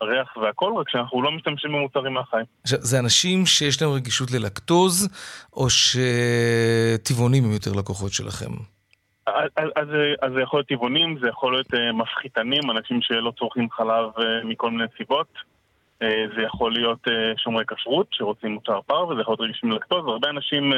[0.00, 2.42] הריח והכל, רק שאנחנו לא משתמשים במוצרים מהחי.
[2.64, 5.08] זה אנשים שיש להם רגישות ללקטוז,
[5.52, 8.50] או שטבעונים הם יותר לקוחות שלכם?
[9.26, 9.88] אז,
[10.22, 14.22] אז זה יכול להיות טבעונים, זה יכול להיות uh, מפחיתנים, אנשים שלא צורכים חלב uh,
[14.44, 15.26] מכל מיני סיבות.
[16.02, 17.10] Uh, זה יכול להיות uh,
[17.42, 20.76] שומרי כשרות שרוצים מוצר פר, וזה יכול להיות רגישים ללקטוז, והרבה אנשים uh,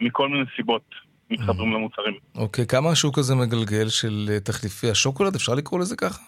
[0.00, 0.82] מכל מיני סיבות
[1.30, 2.14] מתחברים למוצרים.
[2.36, 5.34] אוקיי, okay, כמה השוק הזה מגלגל של תחליפי השוקולד?
[5.34, 6.22] אפשר לקרוא לזה ככה?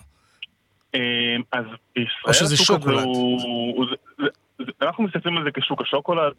[0.96, 0.98] Uh,
[1.52, 1.64] אז
[1.96, 3.40] בישראל השוק הזה הוא...
[3.76, 3.86] הוא
[4.82, 6.32] אנחנו מסתכלים על זה כשוק השוקולד.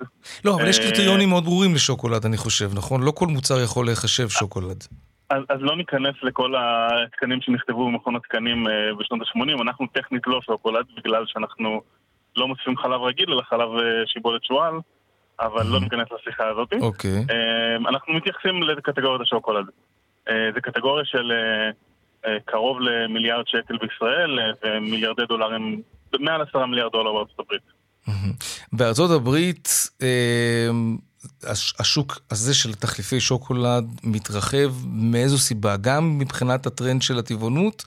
[0.45, 3.04] לא, אבל יש קריטריונים מאוד ברורים לשוקולד, אני חושב, נכון?
[3.04, 4.84] לא כל מוצר יכול להיחשב שוקולד.
[5.30, 10.41] אז, אז לא ניכנס לכל התקנים שנכתבו במכון התקנים uh, בשנות ה-80, אנחנו טכנית לא
[10.41, 11.82] שוקולד, בגלל שאנחנו
[12.36, 14.74] לא מוסיפים חלב רגיל, אלא חלב uh, שיבולת שועל,
[15.39, 16.74] אבל לא ניכנס לשיחה הזאת.
[16.82, 17.26] אוקיי.
[17.30, 19.66] Uh, אנחנו מתייחסים לקטגוריית השוקולד.
[20.54, 21.32] זה קטגוריה של
[22.45, 25.82] קרוב למיליארד שקל בישראל, uh, ומיליארדי דולרים,
[26.19, 27.61] מעל עשרה מיליארד דולר בארצות הברית.
[28.74, 29.69] בארצות הברית,
[31.80, 35.78] השוק הזה של תחליפי שוקולד מתרחב מאיזו סיבה?
[35.78, 37.86] גם מבחינת הטרנד של הטבעונות?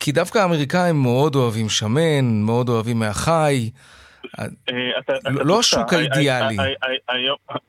[0.00, 3.70] כי דווקא האמריקאים מאוד אוהבים שמן, מאוד אוהבים מהחי.
[4.38, 4.46] אה,
[5.26, 6.56] לא השוק האידיאלי.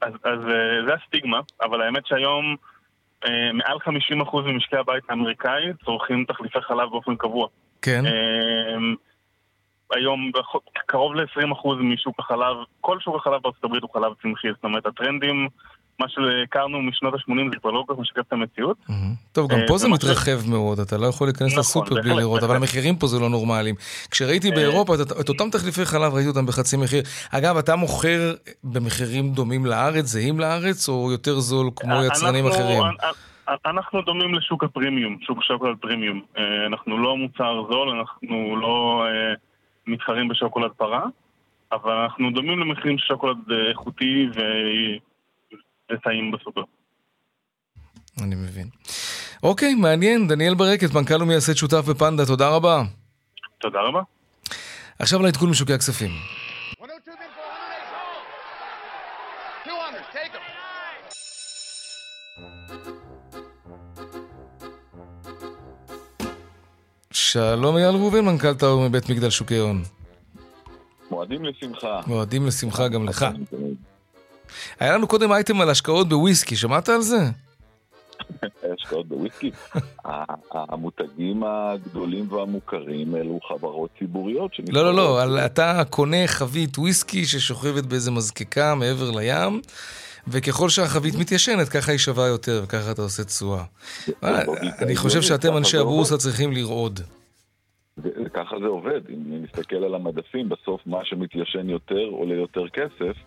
[0.02, 0.40] אז
[0.88, 2.75] זה הסטיגמה, אבל האמת שהיום אה,
[3.54, 3.78] מעל
[4.24, 7.48] 50% ממשקי הבית האמריקאי צורכים תחליפי חלב באופן קבוע.
[7.82, 8.06] כן.
[8.06, 8.78] אה,
[9.92, 10.32] היום
[10.86, 15.48] קרוב ל-20% משוק החלב, כל שוק החלב בארצות הברית הוא חלב צמחי, זאת אומרת הטרנדים,
[16.00, 18.78] מה שהכרנו משנות ה-80 זה כבר לא כל כך משקף את המציאות.
[19.32, 22.44] טוב, גם אה, פה זה מתרחב מאוד, אתה לא יכול להיכנס נכון, לסופר בלי לראות,
[22.44, 23.76] אבל המחירים פה זה לא נורמליים.
[24.12, 27.04] כשראיתי אה, באירופה את אותם תחליפי חלב, ראיתי אותם בחצי מחיר.
[27.32, 28.34] אגב, אתה מוכר
[28.64, 32.84] במחירים דומים לארץ, זהים לארץ, או יותר זול כמו יצרנים אחרים?
[33.66, 36.22] אנחנו דומים לשוק הפרימיום, שוק שוקולד פרימיום.
[36.38, 39.06] אה, אנחנו לא מוצר זול, אנחנו לא...
[39.88, 41.06] מתחרים בשוקולד פרה,
[41.72, 44.30] אבל אנחנו דומים למחירים של שוקולד אה, איכותי
[45.92, 46.62] וטעים בסופר.
[48.24, 48.70] אני מבין.
[49.44, 50.28] אוקיי, מעניין.
[50.28, 52.84] דניאל ברקת, מנכ"ל ומייסד שותף בפנדה, תודה רבה.
[53.58, 54.02] תודה רבה.
[55.00, 56.12] עכשיו לעדכון משוקי הכספים.
[67.12, 69.84] שלום אייל ראובן, מנכ"ל טאור מבית מגדל שוקי הון.
[71.12, 72.02] מועדים לשמחה.
[72.08, 73.26] מועדים לשמחה גם לך.
[74.80, 77.30] היה לנו קודם אייטם על השקעות בוויסקי, שמעת על זה?
[78.74, 79.52] השקעות בוויסקי.
[80.52, 84.52] המותגים הגדולים והמוכרים אלו חברות ציבוריות.
[84.70, 89.62] לא, לא, לא, אתה קונה חבית וויסקי ששוכבת באיזה מזקקה מעבר לים.
[90.28, 93.64] וככל שהחבית מתיישנת, ככה היא שווה יותר, וככה אתה עושה תשואה.
[94.82, 97.00] אני חושב שאתם, אנשי הבורסה, צריכים לרעוד.
[98.34, 103.18] ככה זה עובד, אם נסתכל על המדפים, בסוף מה שמתיישן יותר עולה יותר כסף.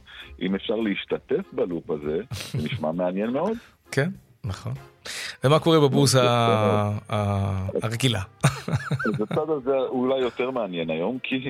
[0.43, 3.57] אם אפשר להשתתף בלופ הזה, זה נשמע מעניין מאוד.
[3.93, 4.09] כן,
[4.45, 4.73] נכון.
[5.45, 6.23] ומה קורה בבורסה
[7.83, 8.21] הרגילה?
[9.07, 11.45] אז הצד הזה אולי יותר מעניין היום, כי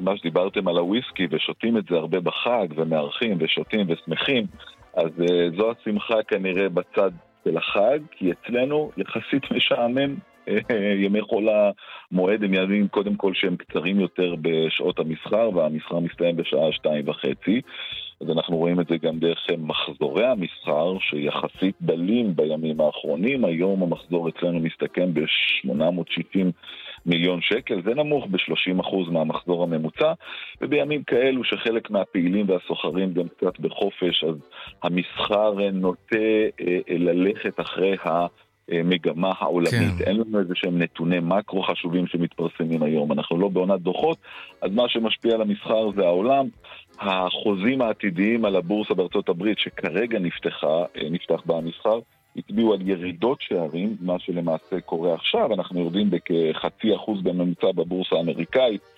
[0.00, 4.46] מה שדיברתם על הוויסקי ושותים את זה הרבה בחג ומארחים ושותים ושמחים,
[4.94, 7.10] אז uh, זו השמחה כנראה בצד
[7.44, 10.14] של החג, כי אצלנו יחסית משעמם.
[11.04, 16.72] ימי חול המועד הם ימים קודם כל שהם קצרים יותר בשעות המסחר, והמסחר מסתיים בשעה
[16.72, 17.60] שתיים וחצי.
[18.20, 23.44] אז אנחנו רואים את זה גם דרך מחזורי המסחר, שיחסית דלים בימים האחרונים.
[23.44, 26.46] היום המחזור אצלנו מסתכם ב-860
[27.06, 30.12] מיליון שקל, זה נמוך ב-30% מהמחזור הממוצע,
[30.60, 34.36] ובימים כאלו שחלק מהפעילים והסוחרים גם קצת בחופש, אז
[34.82, 38.26] המסחר נוטה אה, אה, ללכת אחרי ה...
[38.84, 39.98] מגמה העולמית.
[39.98, 40.04] כן.
[40.04, 43.12] אין לנו איזה שהם נתוני מקרו חשובים שמתפרסמים היום.
[43.12, 44.18] אנחנו לא בעונת דוחות,
[44.62, 46.46] אז מה שמשפיע על המסחר זה העולם.
[47.00, 51.98] החוזים העתידיים על הבורסה בארצות הברית, שכרגע נפתחה, אה, נפתח בה המסחר,
[52.36, 58.80] הצביעו על ירידות שערים, מה שלמעשה קורה עכשיו, אנחנו יורדים בכחצי אחוז בממוצע בבורסה האמריקאית,
[58.80, 58.97] אה,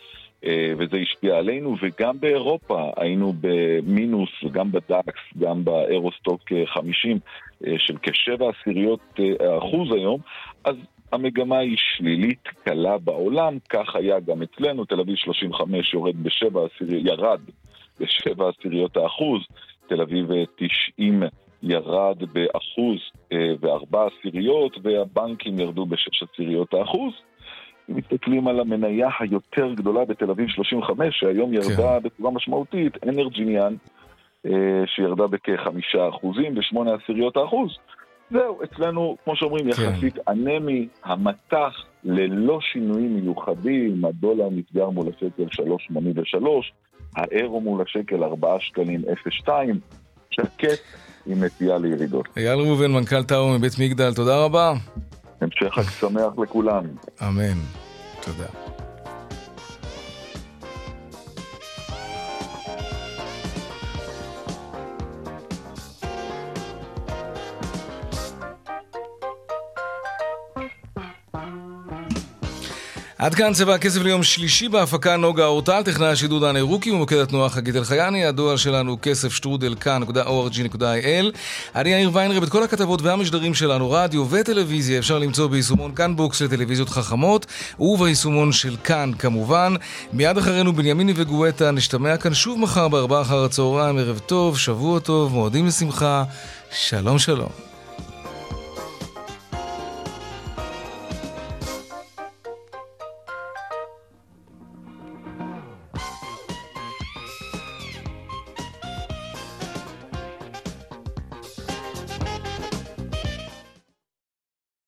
[0.79, 7.19] וזה השפיע עלינו, וגם באירופה היינו במינוס, גם בדאקס, גם באירוסטוק 50,
[7.67, 9.21] אה, של כשבע עשיריות
[9.59, 10.21] אחוז היום,
[10.65, 10.77] אז
[11.13, 17.07] המגמה היא שלילית קלה בעולם, כך היה גם אצלנו, תל אביב 35 יורד בשבע עשיריות,
[17.07, 17.41] ירד
[18.01, 19.41] בשבע עשיריות האחוז,
[19.89, 20.27] תל אביב
[20.57, 21.23] 90
[21.63, 22.99] ירד באחוז
[23.33, 27.13] אה, וארבע עשיריות, והבנקים ירדו בשש עשיריות האחוז.
[27.91, 32.03] אם מסתכלים על המניה היותר גדולה בתל אביב 35, שהיום ירדה כן.
[32.03, 33.75] בצורה משמעותית, אנרג'יניאן,
[34.47, 34.51] אה,
[34.87, 37.71] שירדה בכחמישה אחוזים ושמונה עשיריות האחוז.
[38.31, 39.83] זהו, אצלנו, כמו שאומרים, כן.
[39.83, 46.47] יחסית אנמי, המטח ללא שינויים מיוחדים, הדולר נסגר מול השקל 3.83,
[47.17, 49.03] האירו מול השקל 4 שקלים
[49.47, 49.49] 0.2,
[50.31, 50.83] שקט
[51.27, 52.29] עם נטייה לירידות.
[52.37, 54.73] אייל ראובן, מנכ"ל טאו מבית מגדל, תודה רבה.
[55.41, 56.85] המשך חג שמח לכולם.
[57.23, 57.59] אמן.
[58.21, 58.70] תודה.
[73.21, 77.49] עד כאן צבע הכסף ליום שלישי בהפקה נוגה אורטל, טכנאי השידור דני רוקי ומוקד התנועה
[77.49, 81.37] חגית אלחייני, הדואל שלנו כסף שטרודל kan.org.il.
[81.75, 86.43] אני יאיר ויינרב, את כל הכתבות והמשדרים שלנו, רדיו וטלוויזיה, אפשר למצוא ביישומון כאן בוקס
[86.43, 87.47] לטלוויזיות חכמות,
[87.81, 89.75] וביישומון של כאן כמובן.
[90.13, 95.33] מיד אחרינו בנימיני וגואטה, נשתמע כאן שוב מחר בארבעה אחר הצהריים, ערב טוב, שבוע טוב,
[95.33, 96.25] מועדים לשמחה,
[96.73, 97.70] שלום שלום.